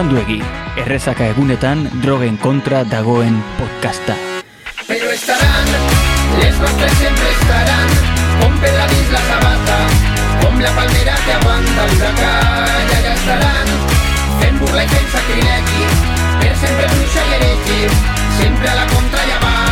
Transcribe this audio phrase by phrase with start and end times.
[0.00, 0.38] Beranduegi,
[0.80, 4.14] errezaka egunetan drogen kontra dagoen podcasta.
[4.88, 5.66] Pero estarán,
[6.40, 7.88] les que siempre estarán,
[8.40, 9.78] con Pedradís la sabata,
[10.40, 13.68] con la palmera que aguanta el huracán, ya ya estarán,
[14.48, 15.84] en burla y en sacrilegi,
[16.40, 17.80] per sempre bruixa i heregi,
[18.40, 19.69] sempre a la contra i avant.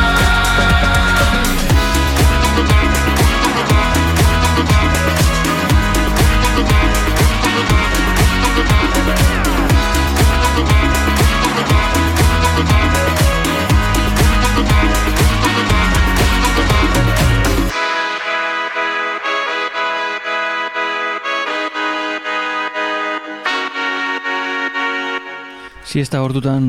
[25.98, 26.66] Si ez da hortutan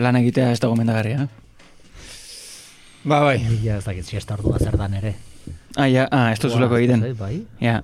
[0.00, 1.26] lan egitea ez da gomendagarria.
[3.04, 3.34] Ba, bai.
[3.60, 5.10] Ja, ez dakit, siesta ordua zer dan ere.
[5.76, 7.02] Ah, ja, ah, ez duzuleko egiten.
[7.18, 7.82] Bai, Ja,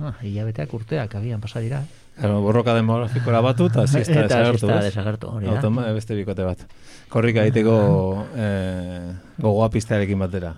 [0.00, 1.82] ah, hilabeteak urteak abian pasa dira.
[2.16, 4.84] Claro, borroka demografikora batu, eta siesta Eta desagertu, siesta ez?
[4.86, 5.58] desagertu, hori da.
[5.58, 6.62] Automa, beste bikote bat.
[7.12, 7.74] Korrika egiteko
[8.40, 10.54] eh, gogoa piztearekin batera.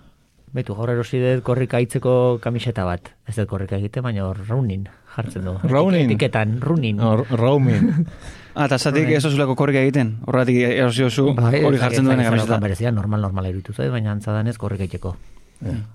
[0.55, 3.11] Betu, gaur erosi dut korrika itzeko kamiseta bat.
[3.27, 5.57] Ez dut korrika egite, baina raunin jartzen du.
[5.67, 6.07] Raunin?
[6.07, 7.03] Etiketan, runin.
[7.03, 8.07] No, roaming.
[8.53, 10.17] Ah, eta zatik ez duzuleko korrika egiten.
[10.27, 12.59] Horregatik erosi oso Bai, hori jartzen duen kamiseta.
[12.61, 15.15] Berezia, normal, normal iruditu zait, baina antzadan ez korrika itxeko.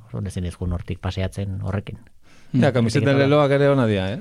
[0.08, 2.00] Orduan ezin izkun hortik paseatzen horrekin.
[2.56, 4.18] Ja, kamiseten Etiketa leloak ere hona dia, eh?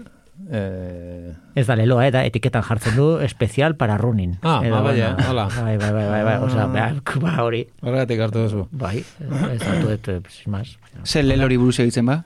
[0.53, 4.35] Eh, Ez da leloa, eta etiketan jartzen du especial para runin.
[4.43, 5.47] Ah, Edo, eh, hola.
[5.49, 6.91] Bai, bai, bai, bai, bai, osea, ba,
[7.23, 7.63] ba, hori.
[7.81, 8.67] Horregatik hartu duzu.
[8.71, 10.77] Bai, ez hartu dut, eh, sin más.
[11.03, 12.23] Zer lelori buruz egitzen ba?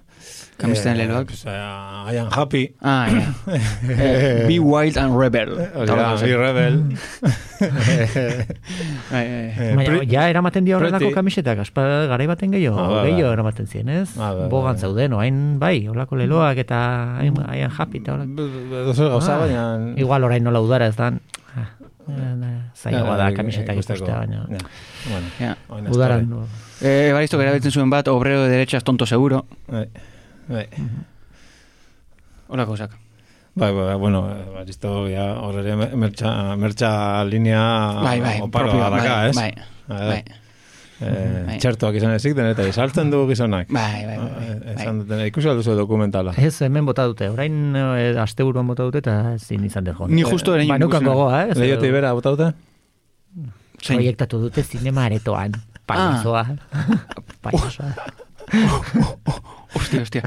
[0.62, 1.26] Kamiseten Eh, leloak?
[1.28, 2.76] pues, eh, I am happy.
[2.82, 3.34] Ah, ja.
[3.90, 5.50] Eh, be wild and rebel.
[5.76, 6.76] Hori da, be rebel.
[9.12, 13.12] Eh, Baina, ja eramaten dio horrelako kamisetak, aspa garai baten gehiago, Ah, bai.
[13.12, 14.10] gehiago eramaten zien, ez?
[14.18, 14.82] Ah, bai, Bogan bai.
[14.82, 16.80] zauden, oain bai, holako leloak eta
[17.20, 18.16] hain hain happy eta.
[18.24, 19.94] Edozer gauza, Ah, baina...
[19.98, 21.20] Igual orain nola udara ez dan,
[21.56, 21.68] ah,
[22.10, 24.46] eh, zailagoa da kamisetak ikustea, baina
[25.70, 26.28] Bueno, udaran.
[26.82, 29.46] Eh, Evaristo erabiltzen zuen bat, obrero de derechas tonto seguro.
[29.68, 29.88] Bai,
[30.48, 30.68] bai.
[32.48, 32.92] Hola gauzak.
[33.54, 34.22] Bai, bai, bueno,
[34.54, 36.92] baristo, ja, horre mertxa, mertxa
[37.28, 37.64] linea
[38.02, 39.36] Bai, bai, oparo propioa, daka, bai, ez?
[39.36, 39.52] bai,
[39.92, 40.24] Eh, bai.
[41.02, 41.58] eh, Bai.
[41.60, 43.68] Txertoak izan ezik den, eta izaltzen du gizonak.
[43.76, 44.76] Bai, bai, bai, Ah, bai, eh, bai.
[44.78, 46.32] Esan duten, ikusi alduzu dokumentala.
[46.38, 50.00] Ez, hemen bota dute, orain e, aste buruan bota dute eta zin izan dut.
[50.08, 51.54] Ni justo ere Ba, nukan gogoa, eh?
[51.60, 52.54] Lehioti bera, bota dute?
[53.82, 53.98] Zein?
[53.98, 55.52] Proiektatu dute zinema aretoan.
[55.88, 56.46] Payasoa.
[57.44, 57.92] Payasoa.
[59.76, 60.22] Ostia, ostia.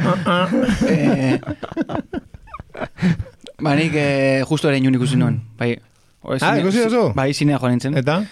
[0.88, 1.40] eh,
[3.60, 5.42] ba, nik eh, justo ere inun ikusi nuen.
[5.58, 5.76] Bai,
[6.24, 7.10] O, Ah, ikusi duzu?
[7.12, 7.96] Bai, zinea joan nintzen.
[8.00, 8.22] Eta?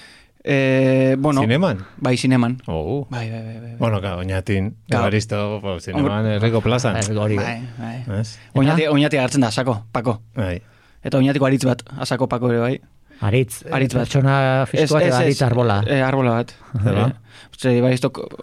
[0.42, 1.82] Eh, bueno, Zineman?
[2.00, 2.54] bai, zineman.
[2.66, 3.06] Oh.
[3.10, 3.74] Bai, bai, bai, bai.
[3.78, 5.04] Bueno, ka, oinatin, Claro.
[5.04, 6.96] Evaristo, po, zineman, erreko plazan.
[6.96, 7.36] Ez hori.
[7.36, 8.20] Bai, bai.
[8.20, 8.38] Ez?
[8.54, 10.22] Oñati, oñati hartzen da, asako, pako.
[10.34, 10.62] Bai.
[11.04, 12.80] Eta oñatiko aritz bat, asako pako ere bai.
[13.22, 14.02] Aritz, Aritz bat.
[14.02, 15.80] pertsona fisko bat edo aritz arbola.
[15.86, 16.54] Eh, arbola bat.
[16.82, 17.06] Zeba?
[17.08, 17.18] Eh,
[17.52, 17.92] Uste, bai,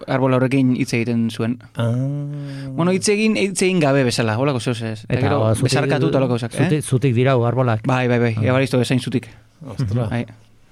[0.07, 1.57] arbola horrekin hitz egiten zuen.
[1.75, 1.89] Ah.
[2.77, 4.99] Bueno, hitz egin, hitz egin gabe bezala, holako zehoz ez.
[5.09, 6.81] Eta gero, bezarkatu eta holako zak, zutik, eh?
[6.81, 7.83] zutik dirau arbolak.
[7.89, 9.27] Bai, bai, bai, ebaristo bezain zutik.
[9.65, 10.07] Ostra.
[10.07, 10.25] Bai.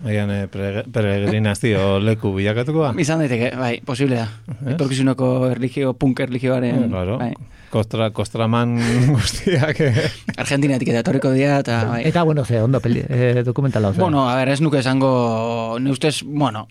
[0.05, 2.93] Agian eh, pre- peregrinazio leku bilakatuko ba?
[3.01, 4.27] Izan daiteke, bai, posible da.
[4.75, 7.17] Etorkizuneko erligio, punk erligioaren, Claro.
[7.17, 7.31] bai.
[7.71, 8.77] Kostra, kostraman
[9.15, 9.79] guztiak.
[9.81, 10.05] eh.
[10.37, 12.03] Argentinatik eta etorriko dira, eta bai.
[12.07, 14.01] Eta, bueno, ze, ondo peli, eh, dokumentala, oza.
[14.05, 16.67] Bueno, a ver, ez nuke esango, ne ustez, bueno,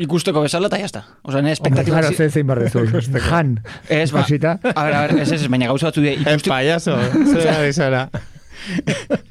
[0.00, 1.04] ikusteko bezala eta jazta.
[1.22, 2.00] Osa, ne Hombre, espektatiba...
[2.00, 2.86] claro, ze zein barrezu.
[3.28, 3.60] Jan.
[3.88, 4.58] Ez, ba, Ikusita.
[4.74, 6.96] a ver, a ver, ez ez, baina gauza batzu dira, En ikusteko, payaso,
[7.36, 7.72] zer ari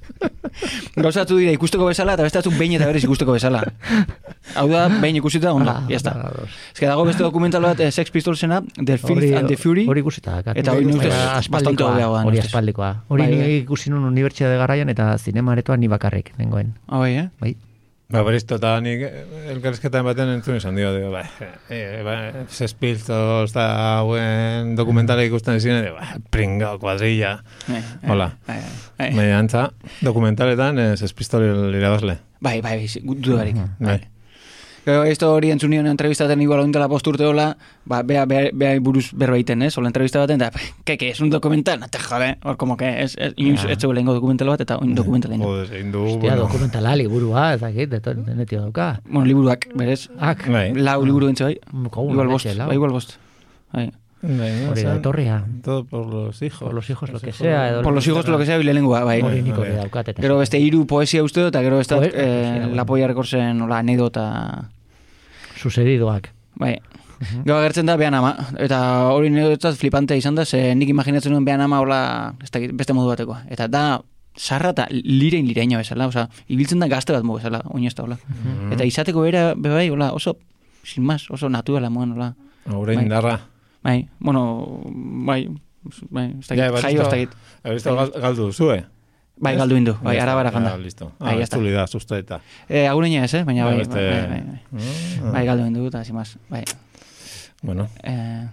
[1.01, 1.07] zara.
[1.09, 3.63] gauza batzu dira ikusteko bezala, eta beste batzuk behin eta berez ikusteko bezala.
[4.55, 6.13] Hau da, behin ikusita, ondo, Ah, jazta.
[6.73, 9.85] Ez que dago beste dokumental bat, eh, Sex Pistolsena, The Filth Hori- and the Fury,
[9.87, 10.39] Hori ikusita.
[10.39, 13.03] Eta hori Hori bastante aspaldikoa, hobeagoa da, Hori aspaldikoa.
[13.07, 13.47] Hori Bai, bai.
[13.47, 16.73] ni ikusi nun unibertsitate garaian eta zinema aretoan ni bakarrik, nengoen.
[16.87, 17.29] ah, bai, eh?
[17.39, 17.55] Bai.
[18.11, 19.05] Ba, beristo, eta nik
[19.53, 21.23] elkarrizketan baten entzun izan dio, dio, ba,
[21.71, 22.15] e, ba,
[22.51, 23.67] zespiltos da
[24.01, 27.37] hauen dokumentala ikusten ezin, dio, ba, pringao, kuadrilla.
[27.69, 28.33] Eh, eh, Hola.
[28.47, 29.69] Bai, bai, bai, Baina antza,
[30.03, 32.19] dokumentaletan eh, zespistol irabazle.
[32.41, 33.63] bai, bai, bai, dudarik.
[33.79, 34.01] Bai.
[34.83, 37.55] Gero, esto hori entzun nion entrevistaten igual oindela posturte hola,
[37.85, 39.77] ba, bea, bea, bea buruz berbaiten, ez?
[39.77, 40.49] Ola entrevista baten, da,
[40.83, 43.69] que, que, es un documental, no te jode, hor, como que, es, es, Ja.
[43.71, 45.45] ez zegoela ingo dokumental bat, eta oin dokumental ingo.
[45.45, 46.41] Joder, egin du, Hostia, bueno.
[46.47, 49.01] dokumentala, liburua, ez dakit, deto- denetio dauka.
[49.05, 50.73] Bueno, liburuak, berez, Ak, Bai.
[50.73, 51.59] lau liburu entze, bai?
[51.91, 53.17] Kogun, Igual bost, bai, igual bost.
[53.71, 53.91] Bai.
[54.23, 55.43] Hori da etorria.
[55.63, 56.59] Todo por los hijos.
[56.59, 57.69] Por los hijos, lo que sea.
[57.69, 59.21] edo- Por los hijos, lo que sea, bile lengua, bai.
[59.21, 59.77] Hori nik hori Bai.
[59.79, 60.15] daukat.
[60.19, 64.69] Gero beste hiru poesia uste dut, eta gero beste eh, la polla rekorsen, ola, anedota,
[65.57, 66.29] Sucedidoak.
[66.55, 66.77] bai.
[67.45, 68.79] Gero agertzen da behan ama, eta
[69.13, 72.33] hori niretzat flipante izan da, ze nik imaginatzen nuen behan ama hola,
[72.73, 73.43] beste modu batekoa.
[73.49, 74.01] Eta da,
[74.35, 78.17] sarra eta lirein lireina bezala, oza, ibiltzen da gazte bat mu bezala, oinezta, hola.
[78.27, 78.71] Mhm.
[78.73, 80.37] Eta izateko bera, bebai, hola, oso,
[80.83, 82.33] sin más, oso naturala moan, hola.
[82.65, 83.05] Aure Bai.
[83.83, 84.81] Bai, bueno,
[85.25, 85.49] bai,
[86.09, 87.15] bai, ez Ja, dakit, bai, jaio listo.
[87.15, 87.37] ez dakit.
[87.63, 88.85] Ebisto gal, galdu duzue.
[89.41, 90.69] Bai, galdu indu, bai, arabara janda.
[90.71, 91.11] Ja, listo.
[91.19, 91.57] Bai, Ah, ya ez está.
[91.57, 92.41] tuli da, susta eta.
[92.69, 93.43] Eh, agureña ez, eh?
[93.43, 94.61] baina bai, beste- bai, bai, bai.
[95.25, 96.63] Ah, Bai, galdu indu, eta más, bai.
[97.63, 98.47] Bueno, Eh,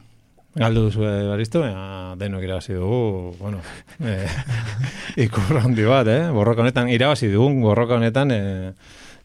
[0.54, 3.58] galdu duzue baristo, baina denok irabazi dugu, bueno,
[4.00, 4.26] eh,
[5.16, 6.30] ikur handi bat, eh?
[6.30, 8.72] Borroka honetan, irabazi dugun borroka honetan, eh,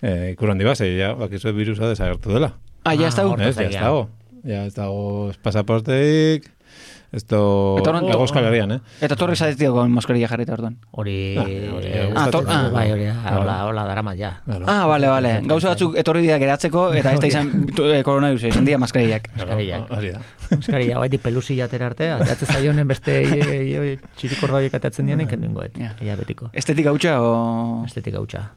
[0.02, 2.54] eh, ikur handi bat, zei, ja, bakizue virusa desagertu dela.
[2.84, 3.24] ah, ya Ah, está.
[3.26, 4.10] hor- Ez, ja ez dago.
[4.44, 6.50] Ja ez dago pasaporteik,
[7.14, 7.78] ez do...
[7.80, 8.80] Ego Euskal Herrian, eh?
[9.06, 10.80] Eta torri zatetik con mascarilla jarrita orduan.
[10.92, 11.14] Hori...
[11.38, 12.70] Ah, hori, eh, ah, ah.
[12.74, 13.42] bai, hori, da, Claro.
[13.44, 14.32] hola, hola, daramat, ja.
[14.46, 14.66] Claro.
[14.68, 15.32] Ah, vale, vale.
[15.48, 19.30] Gauza batzuk etorri dira geratzeko, eta ez da izan eh, koronavirus, izan dira maskarillak.
[19.36, 19.94] Claro, Maskarillak.
[20.00, 20.24] Hori da.
[20.58, 25.30] Euskari, hau edi pelusilla atera arte, atatzen zaionen beste i- i- txirikorra horiek atatzen dianen,
[25.30, 25.78] kendingoet.
[25.80, 25.94] Ja.
[26.04, 26.50] Ia betiko.
[26.54, 27.84] Estetika hutsa, o...
[27.88, 28.50] Estetika hutsa.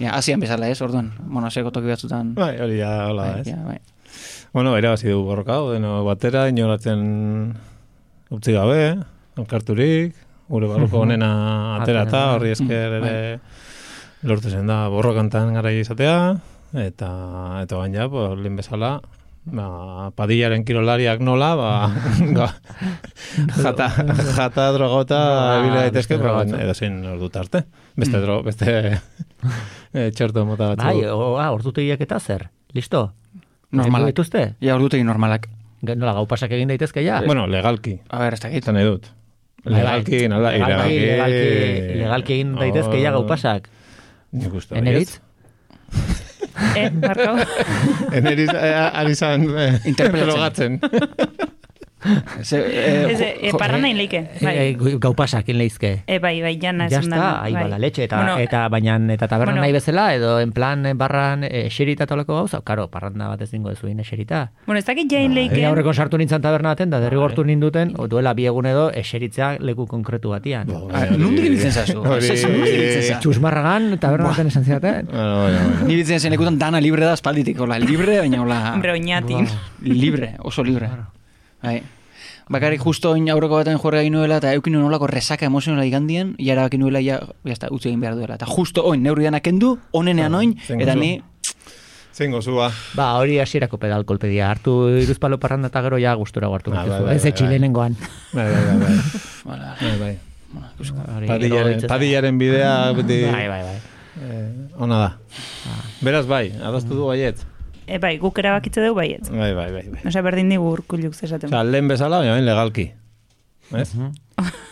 [0.00, 1.12] Ja, asian bezala, ez, orduan.
[1.28, 2.32] Bueno, seko toki batzutan.
[2.34, 3.50] Bai, hori ja, hola, Bai, ez?
[3.52, 3.76] ja, bai.
[4.52, 7.54] Bueno, irabazi du borroka, deno batera, inoratzen
[8.34, 8.96] utzi gabe,
[9.38, 10.14] elkarturik,
[10.50, 11.30] gure barruko honena
[11.78, 13.40] atera eta Atera, horri esker Mm, ere
[14.26, 16.36] lortu zen da borrokantan gara izatea,
[16.74, 17.10] eta
[17.62, 18.98] eta baina, pues, lehen bezala,
[19.44, 21.70] ba, padillaren kirolariak nola, ba,
[23.62, 23.88] jata,
[24.36, 27.64] jata drogota Ba, ebile daitezke, beste ba, edo zein ordu tarte.
[27.96, 28.74] Beste, dro, beste
[29.94, 30.86] eh, txerto mota batzu.
[30.86, 32.48] Bai, ah, ordutegiak eta zer?
[32.76, 33.10] Listo?
[33.72, 34.08] Normalak.
[34.08, 34.44] Egin dituzte?
[34.60, 35.46] Ja, ordutegi normalak.
[35.86, 37.20] Ge- Nola, gau pasak egin daitezke ja?
[37.26, 38.00] Bueno, legalki.
[38.10, 38.62] A ber, ez dakit.
[38.64, 39.06] Eta nahi dut.
[39.64, 39.80] Bai, bai.
[39.82, 43.68] Legalki, nola, legalki, legalki, legalki egin daitezke ja gau Oh, pasak.
[44.32, 44.76] Nik uste.
[44.78, 45.20] Eneritz?
[46.76, 47.36] Eh, Marko?
[48.20, 50.80] Eneritz, eh, ari zan, eh, Interpelatzen.
[52.42, 53.12] Ze, eh,
[53.42, 54.20] eh, jo- parra nahi leike.
[54.40, 54.54] Bai.
[54.56, 56.02] Eh, gu- gau pasak egin leizke.
[56.06, 57.42] Eh, bai, bai, jana Ja esan está, da.
[57.44, 57.62] ahí bai.
[57.64, 59.62] va la leche, eta, Bueno, eta baina, eta taberna bueno.
[59.62, 63.40] nahi bezala, edo en plan eh, barran eh, eserita eta olako gauza, karo, parranda bat
[63.42, 64.50] ez dingo ez zuin eserita.
[64.66, 65.66] Bueno, ez dakit jain Ni leike.
[65.66, 69.86] aurreko sartu nintzen taberna baten, da derrigortu ninduten, o duela bi egun edo eseritzea leku
[69.86, 70.66] konkretu batian.
[71.18, 72.02] Nondik ibiltzen zazu?
[73.20, 75.06] Txusmarragan taberna baten esan zidaten.
[75.10, 75.58] Bueno.
[75.86, 78.60] Ni ibiltzen zen lekutan dana libre da espalditik, hola, libre, baina hola...
[78.74, 79.46] Hombre, oñatin.
[79.82, 80.88] libre, oso libre.
[81.62, 81.82] Bai.
[82.50, 86.56] Bakarrik justo oin aurreko baten jorra egin nuela, eta eukin nolako resaka emozionala igandien, ja
[86.56, 88.34] erabaki nuela, ja, ya está, utzi egin behar duela.
[88.34, 91.20] Eta justo oin, neurri dana kendu, onenean oin, zengo eta ni,
[92.20, 92.72] Zein gozua.
[92.98, 94.50] Ba, hori hasierako pedal kolpedia.
[94.50, 97.44] Hartu iruzpalo parranda eta gero ja gustura hartu Ah, ah, bai, bai, Ez bai, etxi
[97.44, 97.60] bai.
[98.34, 100.18] Bai, bai, bai, bai.
[100.50, 103.78] Bai, Padillaren, padillaren bidea Bai, bai, bai.
[104.26, 105.10] eh, ona da.
[106.02, 107.46] Beraz bai, adostu du baiet.
[107.90, 109.28] Eh, bai, guk erabakitze dugu baietz.
[109.30, 109.84] Bai, bai, bai.
[109.90, 110.02] bai.
[110.06, 111.50] Osa, berdin digu urkuluk zesaten.
[111.50, 112.90] Osea, lehen bezala, baina bain legalki.
[113.70, 113.92] Ez?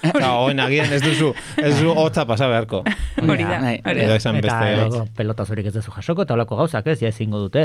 [0.03, 1.29] Eta oen agian ez duzu,
[1.61, 2.81] ez duzu hotza pasa beharko.
[3.20, 4.17] Hori da, Bai, hori Edo da.
[4.19, 4.70] Eta beste...
[4.87, 7.65] edo, pelota zorik ez duzu jasoko, eta olako gauzak ez, ja ezingo dute.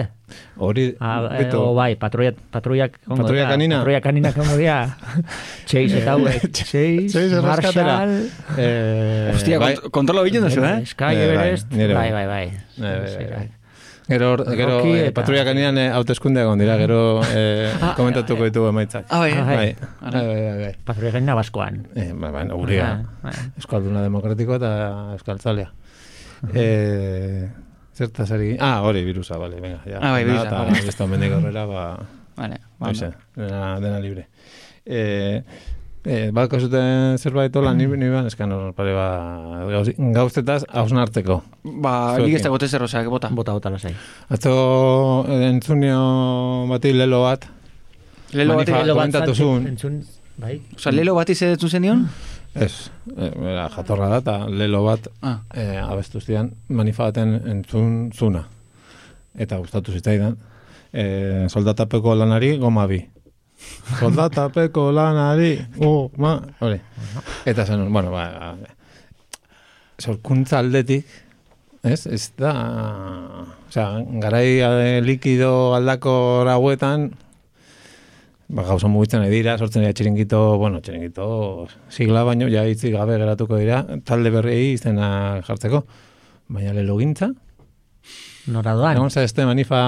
[0.61, 3.79] Hori, Ah, eh, bitu, o bai, patruia, patruiak ongo Patruia dira, kanina?
[3.81, 4.77] Patruia kaninak ongo dira.
[5.69, 6.45] Chase eta hauek.
[6.51, 7.97] Chase, Chase erreskatera.
[7.97, 8.15] Marshall,
[8.57, 10.77] Eh, Hostia, bai, kont kontrolo egiten duzu, eh?
[10.85, 11.73] Sky Bai, bai, Everest.
[11.73, 12.11] Bai, bai.
[12.13, 12.45] bai, bai.
[12.77, 13.49] Bai, bai, bai, bai.
[14.07, 19.05] Gero, gero eh, patruia kanian eh, hauteskundeak on dira, gero eh, komentatuko ditugu emaitzak.
[19.09, 19.31] Ah, bai,
[20.01, 20.73] Ah, Bai.
[20.83, 21.85] Patruia kanina baskoan.
[21.95, 22.89] Eh, bai, bai, gurea.
[23.23, 23.45] Bai, bai.
[23.61, 24.73] Euskalduna demokratiko eta
[25.15, 25.69] euskaltzalea.
[26.53, 27.47] Eh,
[27.95, 28.57] zertaz ari...
[28.59, 29.79] Ah, hori, virusa, bale, venga.
[29.87, 30.81] Ja, Ah, bai, virusa, Eta vale.
[30.83, 31.83] beste mendik aurrera, ba,
[32.35, 34.27] Vale, ba, Hoxe, dena, dena libre.
[34.85, 35.43] Eh,
[36.05, 39.07] eh, balko zuten zerbait hola, ni, ni ban, eskan hor pare ba,
[39.71, 41.41] gauz, gauztetaz hausnartzeko.
[41.63, 43.29] Ba, nik ez dagote zer, osea, bota.
[43.31, 43.93] Bota, bota lasai.
[44.29, 44.53] Atzo
[45.29, 47.47] eh, entzunio bati lelo bat,
[48.33, 49.67] Lelo bati, Lelo bat zuen.
[49.67, 49.99] Entzun,
[50.41, 50.55] bai.
[50.75, 52.07] osea, lelo bati zedetu zenion?
[52.53, 58.11] ez, eh, bera, jatorra da, eta lelo bat Ah, eh, abestu zidan manifa baten entzun
[58.13, 58.43] zuna.
[59.33, 60.37] Eta gustatu zitzaidan.
[60.93, 62.99] Eh, soldatapeko lanari goma bi.
[63.99, 66.79] Soldatapeko lanari goma, hori.
[67.45, 68.55] Eta zen, bueno, ba,
[69.99, 71.05] sorkuntza aldetik,
[71.83, 72.53] ez, ez da,
[73.67, 73.89] osea,
[74.23, 76.15] garai eh, likido aldako
[76.49, 77.09] hauetan,
[78.47, 83.19] ba, gauza mugitzen ari dira, sortzen dira txiringito, bueno, txiringito sigla baino, ja hitzi gabe
[83.19, 85.85] geratuko dira, talde berriei izena jartzeko.
[86.53, 87.31] Baina lelo gintza,
[88.51, 88.97] Nora doan.
[88.97, 89.79] egon zaizte manifa.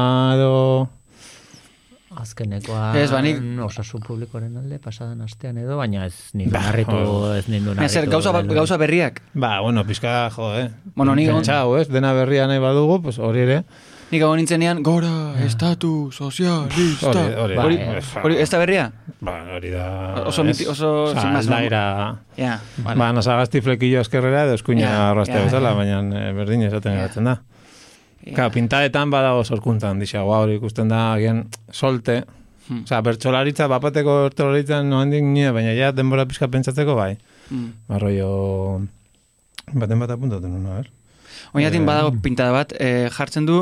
[2.36, 6.92] Azkenekoa Ez, ba, nik- osasun publikoren alde pasadan astean edo, baina ez nindu Ba, narritu,
[6.96, 7.32] oh.
[7.36, 7.94] ez nindu Baina narritu.
[8.02, 9.22] zer, gauza, ba- gauza berriak.
[9.34, 10.70] Ba, bueno, pizka, jo, eh?
[10.96, 11.88] Bueno, nik egon- Pentsau, ez?
[11.88, 13.64] Dena berria nahi badugu, pues hori ere.
[14.12, 17.10] Nik hau nintzenean, gora, estatu, sozialista.
[17.10, 18.02] Hori, hori, Hori, bai.
[18.24, 18.92] hori, ez da berria?
[19.22, 19.88] Ba, hori da...
[20.28, 20.48] Oso ez?
[20.52, 21.56] miti- oso, Osa, sin más, no?
[21.56, 22.16] aldaera...
[22.38, 23.00] Ja, vale.
[23.00, 27.24] Ba, nasagazti flekillo eskerrera edo eskuina Ja, arrastea ja, bezala, baina eh, berdin esaten geratzen
[27.32, 27.40] da.
[28.26, 28.34] Ja.
[28.34, 32.24] Ka, pintadetan badago sorkuntzan, dixagoa hori ikusten da, agian solte.
[32.66, 32.82] Hmm.
[32.88, 37.14] Osea, bertxolaritza, bapateko bertxolaritzan no handik nire, baina ja denbora pizka pentsatzeko bai.
[37.52, 37.68] Mm.
[37.92, 38.30] Barroio...
[39.74, 40.90] Baten bat apuntaten nuna, ber?
[41.54, 43.60] Oinatin Eh, badago pintada bat, eh, jartzen du,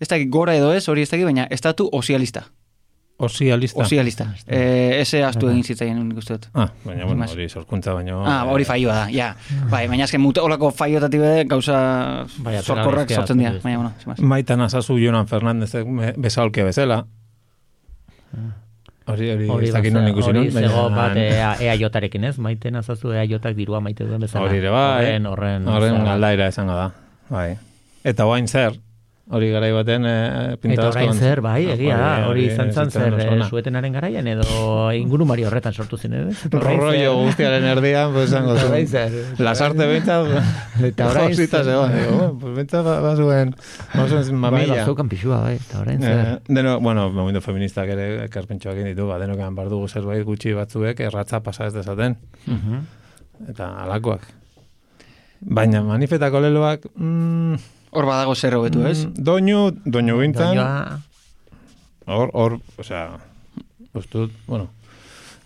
[0.00, 2.46] ez dakit gora edo ez, hori ez dakit, baina estatu osialista.
[3.18, 3.80] Osialista.
[3.80, 4.26] Osialista.
[4.46, 6.48] Eh, ese astu egin zitzaien nik uste dut.
[6.52, 8.18] Ah, baina, bueno, hori sorkuntza, baina...
[8.28, 9.30] Ah, hori faioa da, ja.
[9.70, 11.78] Bai, baina azken mute olako faiotatik be gauza
[12.26, 13.54] atera sorkorrak sortzen dira.
[13.62, 14.20] Baina, bueno, más.
[14.20, 17.06] Maitan azazu Jonan Fernandezek me- bezalke bezala.
[19.06, 22.38] Hori, hori, Hori ez dakit non ikusi hori nun, baina- zego bat ea, EAJarekin ez,
[22.42, 24.48] maite nazazu EAJak dirua maite duen bezala.
[24.48, 25.04] Hori ere bai.
[25.06, 25.68] Horren, horren.
[25.68, 26.88] Horren aldaira esango da.
[27.30, 27.52] Bai.
[28.04, 28.74] Eta oain zer,
[29.28, 33.38] hori garai baten eh, Eta orain zer, bai, egia da, hori izan zan zer, eh,
[33.48, 39.10] suetenaren garaian edo ingurumari horretan sortu zen, orain zer- Rollo guztiaren erdian, pues orain zer.
[39.42, 40.30] Lasarte behintzat,
[40.92, 41.92] Eta orain zer- zegoen.
[41.96, 43.54] Digo, bueno, pues behintzat ba- bazuen,
[43.94, 44.74] bazuen Bai, mamilla.
[44.84, 46.42] bazeukan pixua, bai, eta orain Eh, zer.
[46.46, 51.42] deno, bueno, momentu feministak ere ekarpentsuak egin ditu, ba, denokan bardugu zerbait gutxi batzuek erratza
[51.42, 52.16] pasa ez dezaten.
[52.46, 52.84] Mhm.
[53.50, 54.22] Eta alakoak.
[55.40, 57.54] Baina manifetako leloak, mm,
[57.96, 59.04] Hor badago zer hobetu, ez?
[59.06, 60.18] mm, doinu, doinu
[60.56, 60.98] Doinua-
[62.06, 63.06] hor, hor, osea,
[63.96, 64.68] ustut, bueno,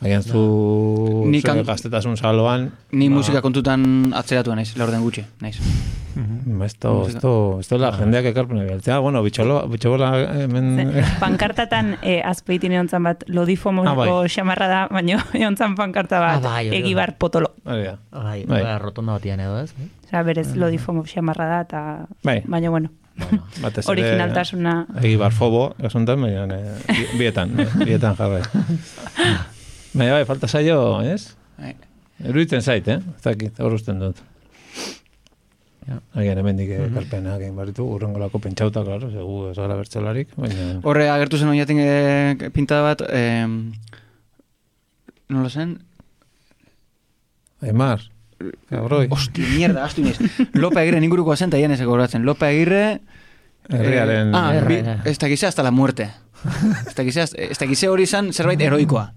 [0.01, 5.25] agian zu Nik zure an- gaztetasun saloan, Ni ba, musika kontutan atzeratu naiz, laurden gutxi,
[5.41, 5.59] naiz.
[6.47, 10.09] ba, esto, esto, esto la jendeak ekarpene biltzea, bueno, bitxolo, bitxola
[10.43, 11.05] hemen...
[11.21, 14.09] Pankartatan eh, azpeitin egontzan bat Ah, bai.
[14.29, 16.85] xamarra da, baina egontzan pankarta bat Ah, bai, hori da.
[16.85, 17.53] egibar potolo.
[17.65, 18.45] Bai, Bai.
[18.47, 18.79] bai.
[18.79, 19.73] rotonda batian edo, ez?
[20.07, 22.07] Osea, berez lodifomo xamarra da, eta...
[22.25, 22.41] Bai.
[22.47, 22.91] Baina, bueno,
[23.21, 24.87] Bueno, Batez ere- originaltasuna...
[25.03, 28.43] Egi barfobo, esuntan, baina eh, bi- bietan, eh, bietan jarrai.
[29.93, 31.35] Baina bai, falta zaio, ez?
[31.59, 31.75] Bai.
[32.23, 33.01] Eruditzen zait, eh?
[33.01, 34.21] Ez dakit, hor usten dut.
[35.89, 35.97] Ja.
[36.21, 40.67] Agian hemendik ekarpenak egin baritu, urrengolako pentsauta, klaro, segu ez gara bertxolarik, baina...
[40.87, 43.23] Horre agertu zen oinatin e, pintada bat, e,
[45.33, 45.73] nola zen?
[47.65, 48.05] Aimar,
[48.71, 50.21] cabroi, Osti, mierda, astu iniz.
[50.61, 52.23] Lope Agirre inguruko zen, eta ian ez gogoratzen.
[52.29, 52.85] Lope Agirre...
[53.73, 54.31] herriaren...
[54.31, 54.79] Eh, ah, bi,
[55.11, 56.13] ez dakize hasta la muerte.
[56.87, 59.09] Ez dakize, ez dakize hori izan zerbait heroikoa.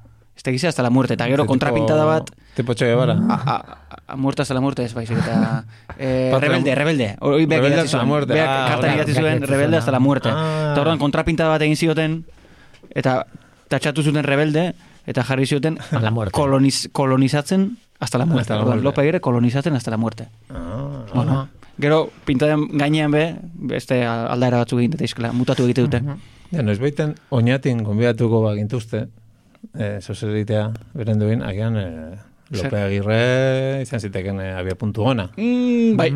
[0.43, 1.13] Ez dakize hasta la muerte.
[1.15, 2.29] Eta gero kontrapintada bat...
[2.55, 3.13] Tipo Che Guevara.
[3.29, 5.63] A, a, a muerte hasta la muerte ez baizik eta
[5.97, 7.15] eh, rebelde, rebelde.
[7.21, 8.33] Hori beak Rebelde hasta la muerte.
[8.33, 10.29] Beak Ah, kartan idatzi zuen rebelde hasta la muerte.
[10.29, 10.71] Ah.
[10.73, 12.25] Eta orduan kontrapintada bat egin zioten
[12.93, 13.25] eta
[13.71, 14.73] tatxatu zuten rebelde
[15.07, 16.35] eta jarri zioten A la muerte.
[16.35, 18.41] koloniz, kolonizatzen hasta la muerte.
[18.41, 18.83] Hasta la muerte.
[18.83, 20.27] Lope Agirre kolonizatzen hasta la muerte.
[20.49, 21.47] Ah, Bueno,
[21.79, 26.03] gero pintaden gainean be, beste aldaera batzuk egin daitezkela, mutatu egite dute.
[26.51, 29.07] Ja, noiz baiten oinatin gonbidatuko bagintuzte,
[29.77, 32.19] eh, zozeritea, beren duin, agian eh,
[32.53, 32.77] Lope?
[32.77, 35.29] Agirre izan ziteken eh, abia puntu ona.
[35.37, 36.09] Mm, bai.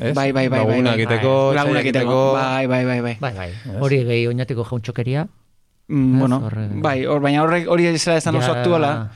[0.00, 0.14] Ez?
[0.16, 1.00] Bai, bai, bai, bai, Lagunak bai.
[1.02, 2.18] egiteko, Lagunak etxea egiteko.
[2.38, 3.14] Bai, bai, bai, bai.
[3.20, 3.50] Bai, bai.
[3.80, 5.26] Hori gehi oinatiko jauntxokeria.
[5.92, 9.10] Mm, bueno, horre- bai, hor, baina horrek hori ez da oso aktuala.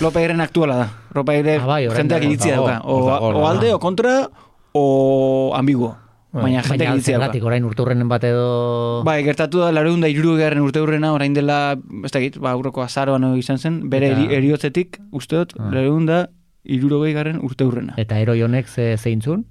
[0.00, 0.86] Lope Agirren aktuala da.
[1.14, 2.80] Lope Agirre Ah, bai, jendeak iritzia dauka.
[2.84, 4.28] O, o alde, o kontra,
[4.72, 5.96] o ambiguo.
[6.32, 6.42] Bai.
[6.42, 7.00] Baina dauka.
[7.04, 9.02] zergatik orain urturrenen bat edo...
[9.04, 13.26] Bai, gertatu da, lareun da irurugarren urte hurrena, orain dela, ez dakit, ba, aurroko azaroan
[13.36, 15.68] izan zen, bere Eta- eri, eriotzetik, uste dut, Ah.
[15.74, 16.28] lareun da
[16.64, 17.92] irurogei garren urte hurrena.
[17.98, 19.44] Eta eroi honek ze, zeintzun?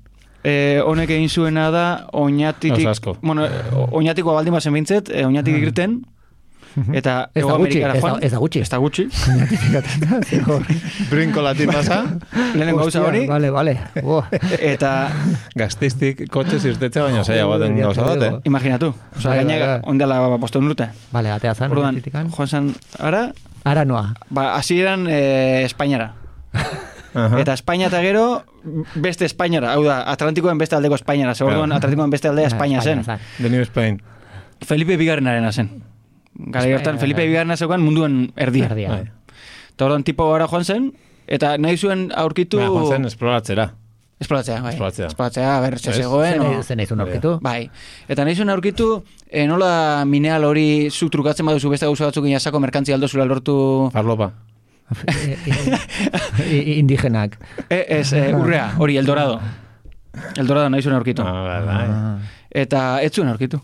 [0.43, 3.15] E, honek egin zuena da, oinatitik, asko.
[3.21, 3.45] bueno,
[3.77, 5.99] o- oinatiko baldin bazen bintzet, e, oinatik irten,
[6.93, 8.59] eta Ez da gutxi, ez da- ez da gutxi.
[8.61, 9.07] Ez da gutxi.
[11.11, 12.03] Brinko latin pasa,
[12.55, 13.77] Lehen gauza hori, Vale, vale.
[14.03, 14.23] Bo.
[14.59, 15.09] eta
[15.55, 18.31] gaztiztik kotxez irtetzea, baina zaila baten Ui, gauza bat, eh?
[18.45, 18.93] imaginatu.
[19.17, 20.89] Osa, bai, gaina, ondela bosteun urte.
[21.11, 21.71] Vale, atea zan.
[21.71, 22.31] Orduan, horretikan.
[22.31, 23.31] joan zan, ara,
[23.63, 24.13] Ara noa.
[24.29, 26.13] ba, hasieran e, Espainiara.
[27.13, 27.41] Aha.
[27.41, 28.43] Eta Espainia eta gero
[28.95, 31.77] beste Espainiara, hau da, Atlantikoen beste aldeko Espainiara, ze orduan Claro.
[31.77, 33.03] Atlantikoen beste aldea Espainia zen.
[33.37, 34.01] The New Spain.
[34.65, 35.69] Felipe Bigarrenarena zen.
[36.47, 38.65] Gara gertan, Felipe Bigarrena zeukan munduen erdia.
[38.71, 38.89] Erdia.
[38.89, 39.11] Bai.
[39.75, 40.91] Eta orduan tipo gara joan zen,
[41.27, 42.57] eta nahi zuen aurkitu...
[42.57, 43.69] Baina, joan zen esploratzera.
[44.21, 44.73] Esploratzea, bai.
[44.75, 45.07] Esploratzea.
[45.07, 45.95] Esploratzea, a ber, ze Ez?
[45.97, 46.41] zegoen.
[46.45, 47.39] O- zen izun aurkitu.
[47.41, 47.71] Bai.
[48.07, 52.59] Eta nahi zuen aurkitu, e, nola mineral hori zu trukatzen baduzu beste gauza batzuk inasako
[52.61, 53.89] merkantzia aldozula lortu...
[53.93, 54.31] Farlopa.
[56.51, 57.37] I- Indigenak.
[57.69, 59.39] E, ez, e, urrea, hori, Eldorado.
[60.37, 61.23] Eldorado nahi zuen aurkitu.
[61.25, 61.87] Ah, bai, bai.
[62.51, 63.61] Eta ez zuen aurkitu.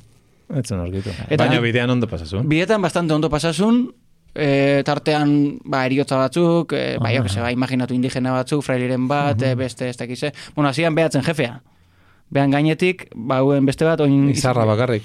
[0.56, 1.10] Ez zen aurkitu.
[1.30, 2.48] Eta- Baina bidean ondo pasasun.
[2.48, 3.94] Bietan bastante ondo pasasun,
[4.36, 9.08] e, tartean ba, eriotza batzuk, e, ba, jo, que se, ba, imaginatu indigena batzuk, frailiren
[9.08, 10.32] bat, e, beste, ez dakize.
[10.56, 11.62] Bueno, hasian behatzen jefea.
[12.30, 14.30] Behan gainetik, ba, beste bat, oin...
[14.30, 15.04] Izarra bakarrik.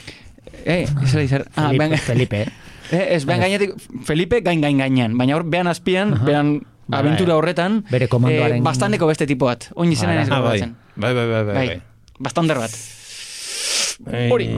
[0.64, 1.44] Eh, izarra, izarra.
[1.56, 2.46] Ah, Felipe, behan, Felipe.
[2.92, 3.70] Eh, ez, behan gainetik,
[4.04, 6.98] Felipe gain gain gainean, baina hor, behan azpian, behan Bai.
[7.00, 9.70] aventura horretan, Bere komandoaren- eh, bastandeko beste tipo bat.
[9.74, 10.60] Oin izena Bai, ez Ah, bai.
[10.96, 11.54] Bai, bai, bai, bai.
[11.54, 11.82] Bai, bai.
[12.18, 12.70] bastander bat.
[14.06, 14.48] Hori.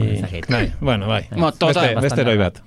[0.49, 1.27] Bai, bueno, bai.
[1.35, 2.61] Mo, total, beste, beste bat.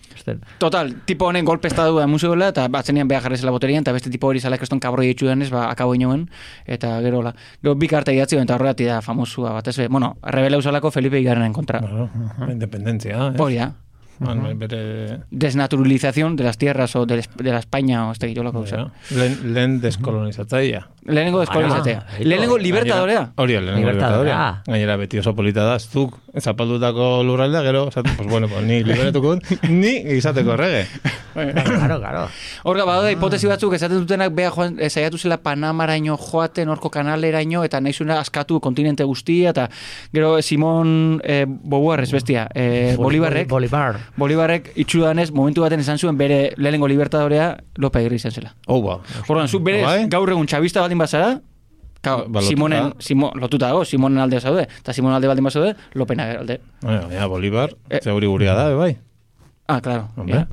[0.59, 4.11] Total, tipo honen golpe estadu da museola, eta batzenean behar jarri zela boterian, eta beste
[4.11, 6.29] tipo hori zala kriston kabroi etxu denez, ba, akabo inoen,
[6.67, 7.35] eta gero la.
[7.63, 11.21] Gero bi karte idatzi, eta horregatik da famosua bat, ez be, bueno, rebele usalako Felipe
[11.21, 11.83] Igarrenen kontra.
[11.83, 12.09] Claro,
[12.53, 13.37] independentzia, eh?
[13.39, 13.73] Hori da.
[14.19, 15.21] Man, bai, bere...
[15.31, 18.91] Desnaturalización de las tierras o de, de la España o este yo lo que Ja.
[19.11, 20.89] Lehen, lehen deskolonizatzaia.
[21.09, 21.43] Lehenengo.
[21.43, 23.33] Ah, Lehenengo libertadorea.
[23.37, 24.63] Hori, lehenengo Libertadorea.
[24.67, 29.39] Gainera beti oso polita da, zuk zapaldutako lurraldea, gero, esaten, pues bueno, pues ni liberatuko
[29.69, 30.87] ni izateko errege.
[31.35, 32.29] Claro, claro.
[32.65, 37.63] Horga, badaude hipotesi batzuk esaten dutenak beha joan, eh, saiatu zela Panamaraino joaten, horko kanaleraino,
[37.65, 39.69] eta nahi zuena askatu kontinente guztia, eta
[40.13, 44.01] gero Simon eh, Bobuar ez bestia, eh, Bolibarrek, Bolivar.
[44.17, 48.55] Bolibarrek itxudanez momentu baten esan zuen bere lehenengo libertadorea Lope izan zela.
[48.67, 48.99] Oh, ba.
[49.29, 50.09] Orduan, zuk berez, Bai.
[50.11, 51.41] gaur egun txabista baldin bazara,
[52.01, 52.41] Claro, Ba.
[52.43, 56.61] Simonen, Simo, lotuta dago, Simonen alde zaude, eta Simonen alde baldin bazaude, Lopen alde.
[56.81, 57.99] Baina, Bolibar, Eh.
[58.01, 58.97] zeuri guria da, bai.
[59.67, 60.09] Ah, claro.
[60.17, 60.47] Hombre.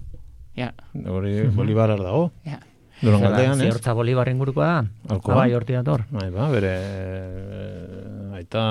[0.56, 0.74] Ja,
[1.08, 2.32] Hori Bolibar ar dago.
[2.46, 2.60] ja.
[3.02, 3.68] Durangaldean, ez?
[3.68, 4.86] Ziortza Bolivar ingurukoa da.
[5.14, 5.34] Alkoa.
[5.34, 6.06] Ah, bai, horti dator.
[6.10, 6.72] Bai, ba, bere...
[6.80, 8.64] eh, Aita,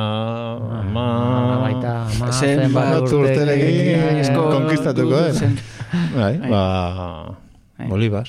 [0.81, 1.05] ama...
[1.05, 5.33] Ah, ama, Zenbat zenbat urte urterekin, esko- konkistatuko, eh?
[5.33, 5.59] zen-
[6.17, 6.39] Bai.
[6.51, 7.37] ba...
[7.79, 7.89] Bai.
[7.91, 8.29] Bolibar.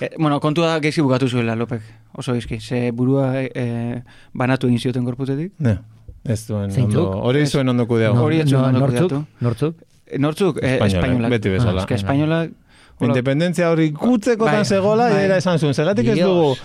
[0.00, 1.82] Eh, bueno, kontua gezi bukatu zuela, Lopek.
[2.18, 2.58] Oso izki.
[2.60, 4.02] Ze burua eh,
[4.34, 5.52] banatu egin zioten korputetik.
[5.58, 5.76] Ne,
[6.24, 7.04] ez duen ondo...
[7.22, 8.16] Hori zuen ondo kudeago.
[8.18, 8.24] No.
[8.26, 9.24] Hori ez zuen ondo kudeatu.
[9.40, 9.76] nortzuk.
[10.10, 11.30] Eh, Nortzuk, eh, Espainolak, espainolak.
[11.30, 11.80] beti bezala.
[11.80, 12.50] Ah, eske espainolak...
[12.98, 15.24] hola- Independentzia hori gutzekotan Bai, zegola, bai.
[15.24, 15.72] era esan zuen.
[15.74, 16.56] Zergatik ez dugu